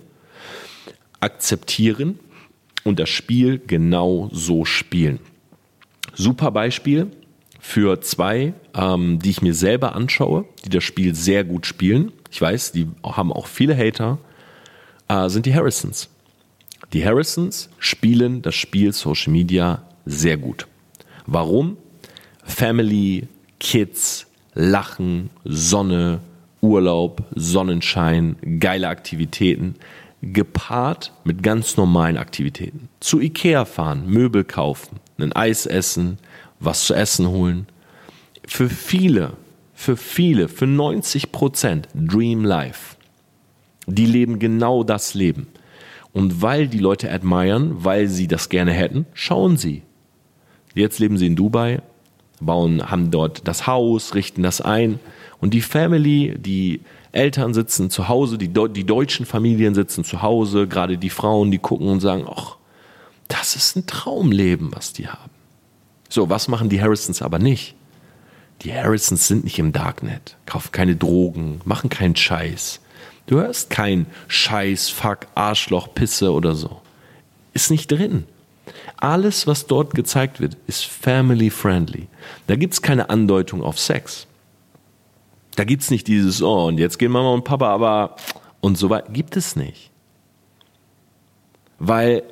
akzeptieren 1.21 2.19
und 2.85 2.99
das 2.99 3.09
Spiel 3.09 3.59
genau 3.65 4.29
so 4.33 4.65
spielen. 4.65 5.21
Super 6.15 6.51
Beispiel 6.51 7.11
für 7.61 8.01
zwei, 8.01 8.55
ähm, 8.75 9.19
die 9.21 9.31
ich 9.31 9.43
mir 9.43 9.55
selber 9.55 9.95
anschaue, 9.95 10.45
die 10.65 10.71
das 10.71 10.85
Spiel 10.85 11.15
sehr 11.15 11.45
gut 11.45 11.67
spielen. 11.67 12.13
Ich 12.31 12.41
weiß, 12.41 12.73
die 12.73 12.89
haben 13.03 13.33
auch 13.33 13.47
viele 13.47 13.77
Hater, 13.77 14.19
äh, 15.09 15.29
sind 15.29 15.47
die 15.47 15.55
Harrisons. 15.55 16.09
Die 16.93 17.05
Harrisons 17.05 17.69
spielen 17.79 18.43
das 18.43 18.55
Spiel 18.55 18.93
Social 18.93 19.33
Media 19.33 19.83
sehr 20.09 20.37
gut. 20.39 20.67
Warum? 21.27 21.77
Family, 22.43 23.29
Kids, 23.61 24.27
Lachen, 24.55 25.31
Sonne, 25.45 26.21
Urlaub, 26.61 27.23
Sonnenschein, 27.35 28.37
geile 28.59 28.89
Aktivitäten, 28.89 29.77
gepaart 30.23 31.13
mit 31.25 31.43
ganz 31.43 31.77
normalen 31.77 32.17
Aktivitäten. 32.17 32.89
Zu 33.01 33.21
Ikea 33.21 33.65
fahren, 33.65 34.07
Möbel 34.07 34.45
kaufen, 34.45 34.99
ein 35.19 35.33
Eis 35.33 35.67
essen, 35.67 36.19
was 36.59 36.87
zu 36.87 36.95
essen 36.95 37.29
holen. 37.29 37.67
Für 38.47 38.69
viele, 38.69 39.35
für 39.75 39.97
viele, 39.97 40.49
für 40.49 40.67
90 40.67 41.31
Prozent 41.31 41.89
Dream 41.95 42.45
Life. 42.45 42.97
Die 43.87 44.07
leben 44.07 44.39
genau 44.39 44.83
das 44.83 45.15
Leben. 45.15 45.47
Und 46.13 46.43
weil 46.43 46.67
die 46.67 46.79
Leute 46.79 47.13
admiren, 47.13 47.85
weil 47.85 48.09
sie 48.09 48.27
das 48.27 48.49
gerne 48.49 48.73
hätten, 48.73 49.07
schauen 49.13 49.57
sie. 49.57 49.83
Jetzt 50.79 51.01
leben 51.01 51.19
sie 51.19 51.27
in 51.27 51.37
Dubai, 51.37 51.83
bauen, 52.41 52.89
haben 52.89 53.11
dort 53.11 53.49
das 53.49 53.67
Haus, 53.67 54.15
richten 54.15 54.43
das 54.43 54.61
ein. 54.61 55.01
Und 55.41 55.55
die 55.55 55.61
Family, 55.61 56.37
die 56.39 56.83
Eltern 57.11 57.53
sitzen 57.53 57.91
zu 57.91 58.09
Hause, 58.09 58.39
die, 58.39 58.49
die 58.49 58.85
deutschen 58.85 59.27
Familien 59.27 59.75
sitzen 59.75 60.05
zu 60.05 60.23
Hause, 60.23 60.69
gerade 60.69 60.97
die 60.97 61.11
Frauen, 61.11 61.51
die 61.51 61.59
gucken 61.59 61.89
und 61.89 62.01
sagen, 62.01 62.27
ach, 62.29 62.57
das 63.27 63.57
ist 63.57 63.77
ein 63.77 63.87
Traumleben, 63.87 64.75
was 64.75 64.93
die 64.93 65.09
haben. 65.09 65.33
So, 66.09 66.31
was 66.31 66.49
machen 66.49 66.69
die 66.69 66.81
Harrisons 66.81 67.23
aber 67.23 67.39
nicht? 67.39 67.75
Die 68.63 68.73
Harrisons 68.73 69.29
sind 69.29 69.45
nicht 69.45 69.59
im 69.59 69.73
Darknet, 69.73 70.37
kaufen 70.47 70.73
keine 70.73 70.97
Drogen, 70.97 71.61
machen 71.65 71.91
keinen 71.91 72.17
Scheiß. 72.17 72.81
Du 73.27 73.37
hörst 73.37 73.71
kein 73.71 74.07
Scheiß, 74.29 74.89
Fuck, 74.89 75.27
Arschloch, 75.35 75.93
Pisse 75.95 76.33
oder 76.33 76.55
so. 76.55 76.81
Ist 77.53 77.71
nicht 77.71 77.91
drin. 77.91 78.25
Alles, 78.97 79.47
was 79.47 79.67
dort 79.67 79.95
gezeigt 79.95 80.41
wird, 80.41 80.57
ist 80.67 80.85
family 80.85 81.51
friendly. 81.51 82.09
Da 82.47 82.57
gibt 82.57 82.75
es 82.75 82.83
keine 82.83 83.11
Andeutung 83.11 83.63
auf 83.63 83.79
Sex. 83.79 84.27
Da 85.57 85.65
gibt 85.65 85.83
es 85.83 85.91
nicht 85.91 86.07
dieses, 86.07 86.43
oh, 86.43 86.67
und 86.67 86.79
jetzt 86.79 86.99
gehen 86.99 87.13
Mama 87.13 87.33
und 87.33 87.45
Papa, 87.45 87.69
aber 87.69 88.17
und 88.61 88.79
so 88.79 88.91
weiter. 88.91 89.11
Gibt 89.11 89.37
es 89.37 89.57
nicht. 89.57 89.91
Weil 91.79 92.23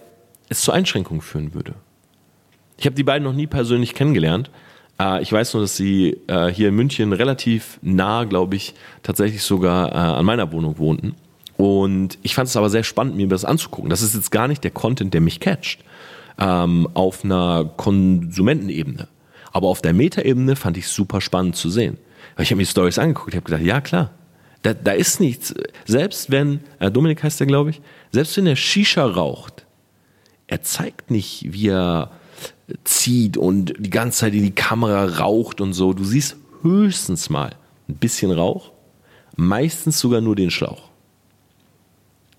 es 0.49 0.63
zu 0.63 0.73
Einschränkungen 0.73 1.21
führen 1.21 1.55
würde. 1.55 1.75
Ich 2.77 2.87
habe 2.87 2.95
die 2.95 3.05
beiden 3.05 3.25
noch 3.25 3.33
nie 3.33 3.47
persönlich 3.47 3.95
kennengelernt. 3.95 4.51
Äh, 5.01 5.23
ich 5.23 5.33
weiß 5.33 5.55
nur, 5.55 5.63
dass 5.63 5.77
sie 5.77 6.19
äh, 6.27 6.49
hier 6.49 6.69
in 6.69 6.75
München 6.75 7.13
relativ 7.13 7.79
nah, 7.83 8.25
glaube 8.25 8.57
ich, 8.57 8.75
tatsächlich 9.03 9.43
sogar 9.43 9.93
äh, 9.93 10.19
an 10.19 10.25
meiner 10.25 10.53
Wohnung 10.53 10.79
wohnten. 10.79 11.15
Und 11.57 12.19
ich 12.23 12.35
fand 12.35 12.49
es 12.49 12.57
aber 12.57 12.69
sehr 12.69 12.85
spannend, 12.85 13.17
mir 13.17 13.29
das 13.29 13.45
anzugucken. 13.45 13.89
Das 13.89 14.03
ist 14.03 14.15
jetzt 14.15 14.31
gar 14.31 14.47
nicht 14.47 14.63
der 14.63 14.71
Content, 14.71 15.15
der 15.15 15.21
mich 15.21 15.41
catcht. 15.41 15.81
Ähm, 16.39 16.89
auf 16.95 17.25
einer 17.25 17.65
Konsumentenebene. 17.77 19.09
Aber 19.53 19.69
auf 19.69 19.81
der 19.81 19.95
Metaebene 19.95 20.55
fand 20.55 20.77
ich 20.77 20.85
es 20.85 20.95
super 20.95 21.21
spannend 21.21 21.57
zu 21.57 21.71
sehen. 21.71 21.99
Weil 22.35 22.45
ich 22.45 22.51
habe 22.51 22.57
mir 22.57 22.65
die 22.65 22.71
Stories 22.71 22.99
angeguckt, 22.99 23.31
ich 23.31 23.37
habe 23.37 23.47
gedacht, 23.47 23.63
ja 23.63 23.81
klar, 23.81 24.11
da, 24.63 24.75
da 24.75 24.93
ist 24.93 25.21
nichts. 25.21 25.55
Selbst 25.87 26.31
wenn, 26.31 26.61
äh, 26.79 26.91
Dominik 26.91 27.23
heißt 27.23 27.41
der, 27.41 27.47
glaube 27.47 27.71
ich, 27.71 27.81
selbst 28.13 28.37
wenn 28.37 28.47
er 28.47 28.57
Shisha 28.57 29.07
raucht, 29.07 29.65
er 30.47 30.63
zeigt 30.63 31.11
nicht, 31.11 31.53
wie 31.53 31.69
er 31.69 32.11
zieht 32.85 33.37
und 33.37 33.75
die 33.79 33.91
ganze 33.91 34.21
Zeit 34.21 34.35
in 34.35 34.43
die 34.43 34.55
Kamera 34.55 35.05
raucht 35.19 35.61
und 35.61 35.73
so. 35.73 35.93
Du 35.93 36.05
siehst 36.05 36.37
höchstens 36.63 37.31
mal 37.31 37.55
ein 37.89 37.97
bisschen 37.97 38.31
Rauch, 38.31 38.73
meistens 39.37 39.99
sogar 40.01 40.21
nur 40.21 40.37
den 40.37 40.51
Schlauch. 40.51 40.91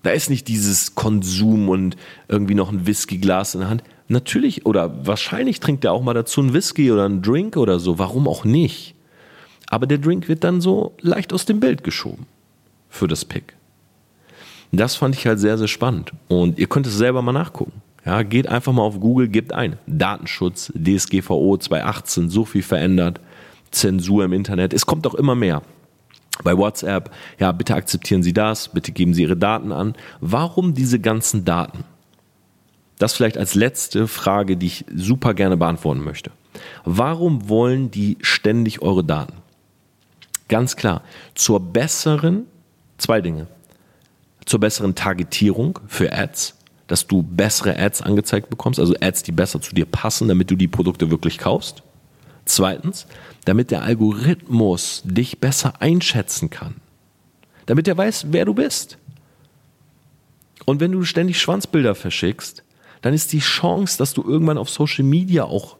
Da 0.02 0.10
ist 0.10 0.30
nicht 0.30 0.48
dieses 0.48 0.94
Konsum 0.94 1.68
und 1.68 1.96
irgendwie 2.28 2.54
noch 2.54 2.70
ein 2.70 2.86
Whiskyglas 2.86 3.54
in 3.54 3.60
der 3.60 3.70
Hand. 3.70 3.82
Natürlich 4.08 4.64
oder 4.64 5.06
wahrscheinlich 5.06 5.60
trinkt 5.60 5.84
er 5.84 5.92
auch 5.92 6.02
mal 6.02 6.14
dazu 6.14 6.40
einen 6.40 6.54
Whisky 6.54 6.90
oder 6.90 7.04
einen 7.04 7.20
Drink 7.22 7.56
oder 7.56 7.78
so. 7.78 7.98
Warum 7.98 8.26
auch 8.26 8.44
nicht? 8.44 8.94
Aber 9.68 9.86
der 9.86 9.98
Drink 9.98 10.28
wird 10.28 10.44
dann 10.44 10.60
so 10.60 10.94
leicht 11.00 11.32
aus 11.32 11.44
dem 11.44 11.60
Bild 11.60 11.84
geschoben 11.84 12.26
für 12.88 13.06
das 13.06 13.24
Pick. 13.24 13.54
Das 14.72 14.96
fand 14.96 15.14
ich 15.14 15.26
halt 15.26 15.38
sehr, 15.40 15.58
sehr 15.58 15.68
spannend. 15.68 16.12
Und 16.28 16.58
ihr 16.58 16.68
könnt 16.68 16.86
es 16.86 16.96
selber 16.96 17.22
mal 17.22 17.32
nachgucken. 17.32 17.82
Ja, 18.04 18.22
geht 18.22 18.48
einfach 18.48 18.72
mal 18.72 18.82
auf 18.82 19.00
Google, 19.00 19.28
gebt 19.28 19.52
ein. 19.52 19.78
Datenschutz, 19.86 20.72
DSGVO 20.74 21.58
2018, 21.58 22.30
so 22.30 22.44
viel 22.44 22.62
verändert. 22.62 23.20
Zensur 23.70 24.24
im 24.24 24.32
Internet. 24.32 24.72
Es 24.72 24.86
kommt 24.86 25.06
auch 25.06 25.14
immer 25.14 25.34
mehr. 25.34 25.62
Bei 26.44 26.56
WhatsApp, 26.56 27.10
ja, 27.38 27.52
bitte 27.52 27.74
akzeptieren 27.74 28.22
Sie 28.22 28.32
das, 28.32 28.68
bitte 28.68 28.92
geben 28.92 29.14
Sie 29.14 29.22
Ihre 29.22 29.36
Daten 29.36 29.72
an. 29.72 29.94
Warum 30.20 30.74
diese 30.74 31.00
ganzen 31.00 31.44
Daten? 31.44 31.84
Das 32.98 33.14
vielleicht 33.14 33.38
als 33.38 33.54
letzte 33.54 34.08
Frage, 34.08 34.56
die 34.56 34.66
ich 34.66 34.84
super 34.94 35.34
gerne 35.34 35.56
beantworten 35.56 36.02
möchte. 36.02 36.30
Warum 36.84 37.48
wollen 37.48 37.90
die 37.90 38.18
ständig 38.20 38.82
eure 38.82 39.04
Daten? 39.04 39.34
Ganz 40.48 40.76
klar, 40.76 41.02
zur 41.34 41.60
besseren, 41.60 42.46
zwei 42.96 43.20
Dinge, 43.20 43.46
zur 44.46 44.60
besseren 44.60 44.94
Targetierung 44.94 45.78
für 45.86 46.12
Ads, 46.12 46.56
dass 46.86 47.06
du 47.06 47.22
bessere 47.22 47.78
Ads 47.78 48.02
angezeigt 48.02 48.48
bekommst, 48.48 48.80
also 48.80 48.94
Ads, 49.00 49.22
die 49.24 49.32
besser 49.32 49.60
zu 49.60 49.74
dir 49.74 49.84
passen, 49.84 50.26
damit 50.26 50.50
du 50.50 50.56
die 50.56 50.68
Produkte 50.68 51.10
wirklich 51.10 51.38
kaufst. 51.38 51.82
Zweitens, 52.48 53.06
damit 53.44 53.70
der 53.70 53.82
Algorithmus 53.82 55.02
dich 55.04 55.38
besser 55.38 55.80
einschätzen 55.80 56.50
kann. 56.50 56.76
Damit 57.66 57.86
er 57.86 57.96
weiß, 57.96 58.26
wer 58.30 58.44
du 58.44 58.54
bist. 58.54 58.98
Und 60.64 60.80
wenn 60.80 60.92
du 60.92 61.04
ständig 61.04 61.40
Schwanzbilder 61.40 61.94
verschickst, 61.94 62.64
dann 63.02 63.14
ist 63.14 63.32
die 63.32 63.38
Chance, 63.38 63.98
dass 63.98 64.14
du 64.14 64.22
irgendwann 64.22 64.58
auf 64.58 64.70
Social 64.70 65.04
Media 65.04 65.44
auch 65.44 65.76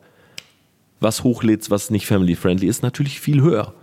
was 1.01 1.25
hochlädst, 1.25 1.71
was 1.71 1.91
nicht 1.91 2.07
family 2.07 2.37
friendly 2.37 2.67
ist, 2.67 2.83
natürlich 2.83 3.21
viel 3.21 3.41
höher. 3.41 3.75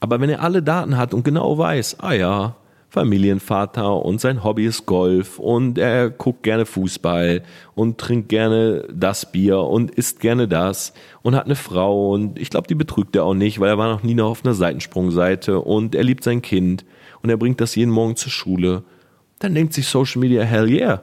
Aber 0.00 0.20
wenn 0.20 0.30
er 0.30 0.42
alle 0.42 0.62
Daten 0.62 0.96
hat 0.96 1.12
und 1.14 1.24
genau 1.24 1.58
weiß, 1.58 2.00
ah 2.00 2.12
ja, 2.12 2.56
Familienvater 2.90 4.04
und 4.04 4.20
sein 4.20 4.42
Hobby 4.42 4.64
ist 4.64 4.86
Golf 4.86 5.38
und 5.38 5.76
er 5.76 6.08
guckt 6.08 6.42
gerne 6.42 6.64
Fußball 6.64 7.42
und 7.74 7.98
trinkt 7.98 8.30
gerne 8.30 8.88
das 8.90 9.30
Bier 9.30 9.60
und 9.60 9.90
isst 9.90 10.20
gerne 10.20 10.48
das 10.48 10.94
und 11.22 11.36
hat 11.36 11.44
eine 11.44 11.54
Frau 11.54 12.12
und 12.12 12.38
ich 12.38 12.48
glaube, 12.48 12.66
die 12.66 12.74
betrügt 12.74 13.14
er 13.14 13.24
auch 13.24 13.34
nicht, 13.34 13.60
weil 13.60 13.68
er 13.68 13.78
war 13.78 13.92
noch 13.92 14.02
nie 14.02 14.14
noch 14.14 14.30
auf 14.30 14.44
einer 14.44 14.54
Seitensprungseite 14.54 15.60
und 15.60 15.94
er 15.94 16.02
liebt 16.02 16.24
sein 16.24 16.40
Kind 16.40 16.86
und 17.22 17.28
er 17.28 17.36
bringt 17.36 17.60
das 17.60 17.74
jeden 17.74 17.90
Morgen 17.90 18.16
zur 18.16 18.32
Schule. 18.32 18.84
Dann 19.38 19.54
denkt 19.54 19.74
sich 19.74 19.86
Social 19.86 20.20
Media, 20.20 20.42
hell 20.42 20.68
yeah, 20.68 21.02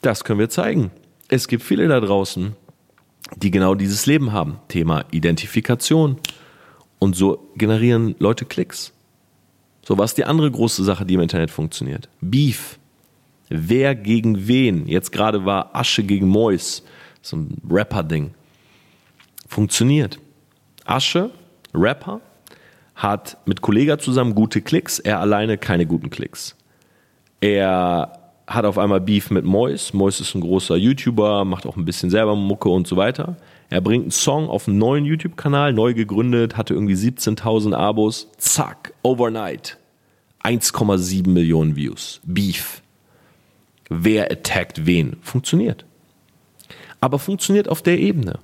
das 0.00 0.22
können 0.22 0.38
wir 0.38 0.48
zeigen. 0.48 0.92
Es 1.28 1.48
gibt 1.48 1.62
viele 1.62 1.88
da 1.88 1.98
draußen, 2.00 2.54
die 3.36 3.50
genau 3.50 3.74
dieses 3.74 4.06
Leben 4.06 4.32
haben. 4.32 4.60
Thema 4.68 5.04
Identifikation. 5.10 6.18
Und 6.98 7.16
so 7.16 7.50
generieren 7.56 8.14
Leute 8.18 8.44
Klicks. 8.44 8.93
So, 9.86 9.98
was 9.98 10.12
ist 10.12 10.18
die 10.18 10.24
andere 10.24 10.50
große 10.50 10.82
Sache, 10.82 11.04
die 11.04 11.14
im 11.14 11.20
Internet 11.20 11.50
funktioniert? 11.50 12.08
Beef. 12.20 12.78
Wer 13.50 13.94
gegen 13.94 14.48
wen? 14.48 14.86
Jetzt 14.86 15.12
gerade 15.12 15.44
war 15.44 15.74
Asche 15.74 16.02
gegen 16.02 16.28
Mois. 16.28 16.82
So 17.20 17.36
ein 17.36 17.58
Rapper-Ding. 17.68 18.32
Funktioniert. 19.46 20.18
Asche, 20.86 21.30
Rapper, 21.74 22.20
hat 22.94 23.36
mit 23.46 23.60
Kollega 23.60 23.98
zusammen 23.98 24.34
gute 24.34 24.62
Klicks, 24.62 24.98
er 24.98 25.20
alleine 25.20 25.58
keine 25.58 25.86
guten 25.86 26.10
Klicks. 26.10 26.56
Er 27.40 28.18
hat 28.46 28.64
auf 28.64 28.78
einmal 28.78 29.00
Beef 29.00 29.30
mit 29.30 29.44
Mois. 29.44 29.92
Mois 29.92 30.20
ist 30.20 30.34
ein 30.34 30.40
großer 30.40 30.76
YouTuber, 30.76 31.44
macht 31.44 31.66
auch 31.66 31.76
ein 31.76 31.84
bisschen 31.84 32.10
selber 32.10 32.36
Mucke 32.36 32.68
und 32.68 32.86
so 32.86 32.96
weiter. 32.96 33.36
Er 33.70 33.80
bringt 33.80 34.04
einen 34.04 34.10
Song 34.10 34.48
auf 34.48 34.68
einen 34.68 34.78
neuen 34.78 35.04
YouTube-Kanal, 35.04 35.72
neu 35.72 35.94
gegründet, 35.94 36.56
hatte 36.56 36.74
irgendwie 36.74 36.94
17.000 36.94 37.74
Abos. 37.74 38.30
Zack, 38.38 38.94
overnight. 39.02 39.78
1,7 40.42 41.28
Millionen 41.28 41.74
Views. 41.74 42.20
Beef. 42.24 42.82
Wer 43.88 44.30
attackt 44.30 44.86
wen? 44.86 45.16
Funktioniert. 45.22 45.84
Aber 47.00 47.18
funktioniert 47.18 47.68
auf 47.68 47.82
der 47.82 47.98
Ebene. 47.98 48.38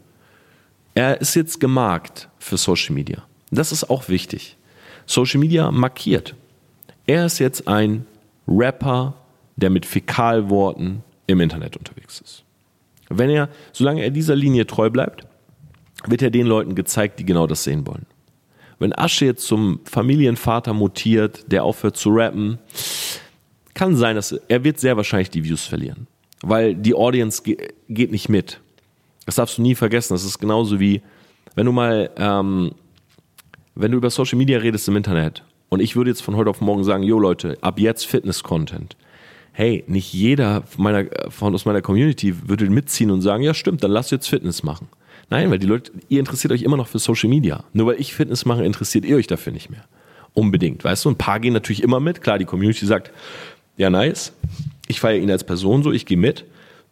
Er 0.95 1.21
ist 1.21 1.35
jetzt 1.35 1.61
gemarkt 1.61 2.29
für 2.39 2.57
Social 2.57 2.95
Media. 2.95 3.23
Das 3.51 3.73
ist 3.73 3.89
auch 3.91 4.09
wichtig. 4.09 4.57
Social 5.07 5.41
Media 5.41 5.71
markiert. 5.71 6.35
Er 7.07 7.27
ist 7.27 7.39
jetzt 7.39 7.69
ein 7.69 8.07
Rapper, 8.47 9.15
der 9.57 9.71
mit 9.71 9.87
Fäkalworten 9.87 11.03
im 11.27 11.41
Internet 11.41 11.77
unterwegs 11.77 12.21
ist. 12.21 12.45
Wenn 13.11 13.29
er, 13.29 13.49
solange 13.73 14.03
er 14.03 14.11
dieser 14.11 14.37
Linie 14.37 14.67
treu 14.67 14.89
bleibt, 14.89 15.27
wird 16.07 16.23
er 16.23 16.31
den 16.31 16.47
Leuten 16.47 16.75
gezeigt, 16.75 17.19
die 17.19 17.27
genau 17.27 17.47
das 17.47 17.65
sehen 17.65 17.87
wollen. 17.87 18.07
Wenn 18.79 18.97
Asche 18.97 19.27
jetzt 19.27 19.47
zum 19.47 19.81
Familienvater 19.85 20.73
mutiert, 20.73 21.53
der 21.53 21.65
aufhört 21.65 21.97
zu 21.97 22.11
rappen, 22.11 22.59
kann 23.75 23.97
sein, 23.97 24.17
dass 24.17 24.33
er 24.33 24.65
wird 24.65 24.81
sehr 24.81 24.97
wahrscheinlich 24.97 25.29
die 25.29 25.45
Views 25.45 25.67
verlieren, 25.67 26.07
weil 26.43 26.75
die 26.75 26.95
Audience 26.95 27.43
geht 27.43 28.11
nicht 28.11 28.29
mit. 28.29 28.61
Das 29.27 29.35
darfst 29.35 29.59
du 29.59 29.63
nie 29.63 29.75
vergessen. 29.75 30.15
Das 30.15 30.25
ist 30.25 30.39
genauso 30.39 30.81
wie, 30.81 31.03
wenn 31.55 31.67
du 31.67 31.73
mal, 31.73 32.11
ähm, 32.17 32.73
wenn 33.75 33.93
du 33.93 33.99
über 33.99 34.11
Social 34.11 34.39
Media 34.39 34.59
redest 34.59 34.89
im 34.89 34.97
Internet 34.97 35.45
und 35.69 35.81
ich 35.81 35.95
würde 35.95 36.11
jetzt 36.11 36.23
von 36.23 36.37
heute 36.37 36.51
auf 36.51 36.61
morgen 36.61 36.85
sagen, 36.85 37.03
jo 37.03 37.19
Leute, 37.19 37.59
ab 37.61 37.79
jetzt 37.79 38.07
Fitness-Content 38.07 38.97
hey, 39.53 39.85
nicht 39.87 40.13
jeder 40.13 40.63
meiner, 40.77 41.07
von, 41.29 41.55
aus 41.55 41.65
meiner 41.65 41.83
Community 41.83 42.49
würde 42.49 42.69
mitziehen 42.71 43.11
und 43.11 43.23
sagen, 43.23 43.43
ja 43.43 43.55
stimmt, 43.55 43.85
dann 43.85 43.91
lass 43.91 44.11
jetzt 44.11 44.29
Fitness 44.29 44.63
machen. 44.63 44.89
Nein, 45.29 45.51
weil 45.51 45.59
die 45.59 45.67
Leute, 45.67 45.93
ihr 46.09 46.19
interessiert 46.19 46.53
euch 46.53 46.63
immer 46.63 46.77
noch 46.77 46.89
für 46.89 46.99
Social 46.99 47.29
Media. 47.29 47.65
Nur 47.73 47.87
weil 47.87 48.01
ich 48.01 48.15
Fitness 48.15 48.45
mache, 48.45 48.65
interessiert 48.65 49.05
ihr 49.05 49.17
euch 49.17 49.29
dafür 49.29 49.53
nicht 49.53 49.71
mehr. 49.71 49.85
Unbedingt, 50.35 50.83
weißt 50.85 51.05
du? 51.05 51.11
Ein 51.11 51.17
paar 51.17 51.41
gehen 51.41 51.53
natürlich 51.53 51.83
immer 51.83 52.01
mit. 52.01 52.21
Klar, 52.21 52.39
die 52.39 52.45
Community 52.45 52.87
sagt, 52.87 53.13
ja 53.77 53.91
nice, 53.91 54.33
ich 54.89 55.01
feiere 55.01 55.21
ihn 55.21 55.31
als 55.31 55.45
Person 55.45 55.83
so, 55.83 55.93
ich 55.93 56.07
gehe 56.07 56.17
mit. 56.17 56.45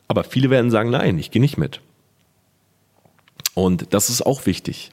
Aber 0.07 0.25
viele 0.25 0.51
werden 0.51 0.71
sagen, 0.71 0.91
nein, 0.91 1.19
ich 1.19 1.31
gehe 1.31 1.43
nicht 1.43 1.59
mit. 1.59 1.81
Und 3.55 3.93
das 3.93 4.09
ist 4.09 4.25
auch 4.25 4.47
wichtig. 4.47 4.93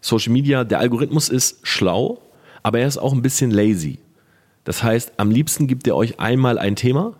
Social 0.00 0.32
Media, 0.32 0.64
der 0.64 0.80
Algorithmus 0.80 1.28
ist 1.28 1.58
schlau, 1.66 2.22
aber 2.62 2.80
er 2.80 2.88
ist 2.88 2.98
auch 2.98 3.12
ein 3.12 3.22
bisschen 3.22 3.50
lazy. 3.50 3.98
Das 4.66 4.82
heißt, 4.82 5.12
am 5.16 5.30
liebsten 5.30 5.68
gibt 5.68 5.86
er 5.86 5.94
euch 5.94 6.18
einmal 6.18 6.58
ein 6.58 6.74
Thema 6.74 7.14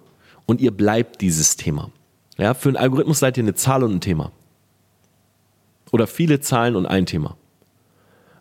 und 0.47 0.61
ihr 0.61 0.73
bleibt 0.73 1.21
dieses 1.21 1.57
Thema. 1.57 1.93
Ja, 2.37 2.55
für 2.55 2.71
einen 2.71 2.77
Algorithmus 2.77 3.21
seid 3.21 3.37
ihr 3.37 3.45
eine 3.45 3.55
Zahl 3.55 3.85
und 3.85 3.95
ein 3.95 4.01
Thema. 4.01 4.33
Oder 5.93 6.09
viele 6.09 6.41
Zahlen 6.41 6.75
und 6.75 6.87
ein 6.87 7.07
Thema. 7.07 7.37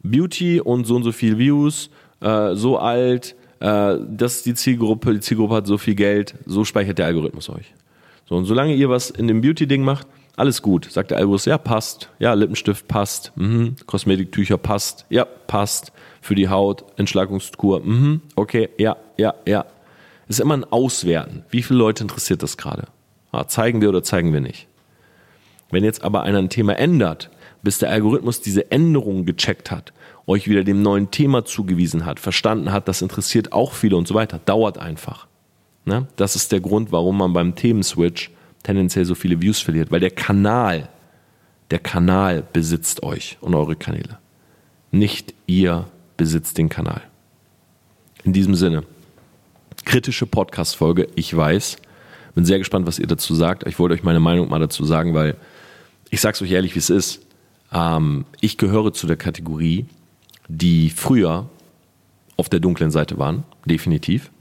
Beauty 0.01 0.59
und 0.59 0.85
so 0.85 0.95
und 0.95 1.03
so 1.03 1.11
viel 1.11 1.37
Views, 1.37 1.91
äh, 2.19 2.55
so 2.55 2.79
alt, 2.79 3.35
äh, 3.59 3.97
das 4.09 4.37
ist 4.37 4.47
die 4.47 4.55
Zielgruppe, 4.55 5.13
die 5.13 5.19
Zielgruppe 5.19 5.53
hat 5.53 5.67
so 5.67 5.77
viel 5.77 5.93
Geld, 5.93 6.33
so 6.47 6.65
speichert 6.65 6.97
der 6.97 7.05
Algorithmus 7.05 7.47
euch. 7.49 7.75
So, 8.27 8.35
und 8.35 8.45
solange 8.45 8.73
ihr 8.73 8.89
was 8.89 9.11
in 9.11 9.27
dem 9.27 9.41
Beauty-Ding 9.41 9.83
macht, 9.83 10.07
alles 10.37 10.61
gut. 10.61 10.91
Sagt 10.91 11.11
der 11.11 11.17
Algorithmus, 11.17 11.45
ja, 11.45 11.57
passt. 11.57 12.09
Ja, 12.19 12.33
Lippenstift 12.33 12.87
passt. 12.87 13.31
Mhm. 13.35 13.75
Kosmetiktücher 13.85 14.57
passt. 14.57 15.05
Ja, 15.09 15.25
passt 15.25 15.91
für 16.25 16.35
die 16.35 16.49
Haut, 16.49 16.83
Entschlackungskur, 16.97 17.81
mhm, 17.81 18.21
okay, 18.35 18.69
ja, 18.79 18.97
ja, 19.15 19.35
ja. 19.45 19.65
Ist 20.27 20.39
immer 20.39 20.57
ein 20.57 20.63
Auswerten. 20.63 21.43
Wie 21.51 21.61
viele 21.61 21.77
Leute 21.77 22.03
interessiert 22.03 22.41
das 22.41 22.57
gerade? 22.57 22.87
Ja, 23.31 23.47
zeigen 23.47 23.79
wir 23.79 23.89
oder 23.89 24.01
zeigen 24.01 24.33
wir 24.33 24.41
nicht? 24.41 24.67
Wenn 25.69 25.83
jetzt 25.83 26.03
aber 26.03 26.23
einer 26.23 26.39
ein 26.39 26.49
Thema 26.49 26.79
ändert, 26.79 27.29
bis 27.61 27.77
der 27.77 27.91
Algorithmus 27.91 28.41
diese 28.41 28.71
Änderungen 28.71 29.27
gecheckt 29.27 29.69
hat, 29.69 29.93
euch 30.25 30.47
wieder 30.47 30.63
dem 30.63 30.81
neuen 30.81 31.11
Thema 31.11 31.45
zugewiesen 31.45 32.07
hat, 32.07 32.19
verstanden 32.19 32.71
hat, 32.71 32.87
das 32.87 33.03
interessiert 33.03 33.51
auch 33.53 33.73
viele 33.73 33.95
und 33.95 34.07
so 34.07 34.15
weiter, 34.15 34.39
dauert 34.43 34.79
einfach. 34.79 35.27
Ne? 35.85 36.07
Das 36.15 36.35
ist 36.35 36.51
der 36.51 36.59
Grund, 36.59 36.91
warum 36.91 37.19
man 37.19 37.33
beim 37.33 37.53
Themenswitch 37.53 38.31
tendenziell 38.65 39.05
so 39.05 39.15
viele 39.15 39.41
Views 39.41 39.59
verliert, 39.59 39.91
weil 39.91 39.99
der 39.99 40.09
Kanal, 40.09 40.89
der 41.69 41.79
Kanal 41.79 42.43
besitzt 42.51 43.03
euch 43.03 43.37
und 43.39 43.53
eure 43.53 43.75
Kanäle. 43.75 44.17
Nicht 44.91 45.33
ihr 45.45 45.85
besitzt 46.17 46.57
den 46.57 46.67
Kanal. 46.67 47.01
In 48.23 48.33
diesem 48.33 48.55
Sinne, 48.55 48.83
kritische 49.85 50.25
Podcast-Folge, 50.25 51.07
ich 51.15 51.35
weiß, 51.35 51.77
bin 52.33 52.43
sehr 52.43 52.57
gespannt, 52.57 52.87
was 52.87 52.97
ihr 52.97 53.07
dazu 53.07 53.35
sagt. 53.35 53.67
Ich 53.67 53.77
wollte 53.77 53.93
euch 53.93 54.03
meine 54.03 54.19
Meinung 54.19 54.49
mal 54.49 54.59
dazu 54.59 54.83
sagen, 54.83 55.13
weil 55.13 55.35
ich 56.09 56.21
sage 56.21 56.33
es 56.33 56.41
euch 56.41 56.51
ehrlich, 56.51 56.73
wie 56.73 56.79
es 56.79 56.89
ist. 56.89 57.21
Ähm, 57.71 58.25
ich 58.41 58.57
gehöre 58.57 58.93
zu 58.93 59.05
der 59.05 59.15
Kategorie, 59.15 59.85
die 60.47 60.89
früher 60.89 61.49
auf 62.35 62.49
der 62.49 62.59
dunklen 62.59 62.89
Seite 62.89 63.17
waren, 63.19 63.43
definitiv 63.65 64.31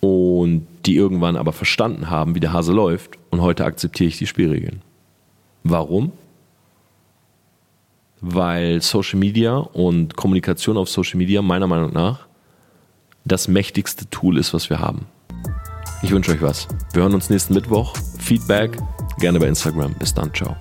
und 0.00 0.66
die 0.86 0.96
irgendwann 0.96 1.36
aber 1.36 1.52
verstanden 1.52 2.10
haben, 2.10 2.34
wie 2.34 2.40
der 2.40 2.52
Hase 2.52 2.72
läuft 2.72 3.18
und 3.30 3.40
heute 3.40 3.64
akzeptiere 3.64 4.08
ich 4.08 4.18
die 4.18 4.26
Spielregeln. 4.26 4.82
Warum? 5.62 6.12
Weil 8.20 8.82
Social 8.82 9.18
Media 9.18 9.56
und 9.56 10.16
Kommunikation 10.16 10.76
auf 10.76 10.88
Social 10.88 11.18
Media 11.18 11.42
meiner 11.42 11.66
Meinung 11.66 11.92
nach 11.92 12.26
das 13.24 13.48
mächtigste 13.48 14.08
Tool 14.10 14.38
ist, 14.38 14.54
was 14.54 14.70
wir 14.70 14.78
haben. 14.78 15.06
Ich 16.02 16.10
wünsche 16.10 16.32
euch 16.32 16.40
was. 16.40 16.66
Wir 16.92 17.02
hören 17.02 17.14
uns 17.14 17.28
nächsten 17.28 17.54
Mittwoch. 17.54 17.94
Feedback 18.18 18.78
gerne 19.18 19.38
bei 19.38 19.46
Instagram. 19.46 19.94
Bis 19.94 20.14
dann. 20.14 20.32
Ciao. 20.34 20.56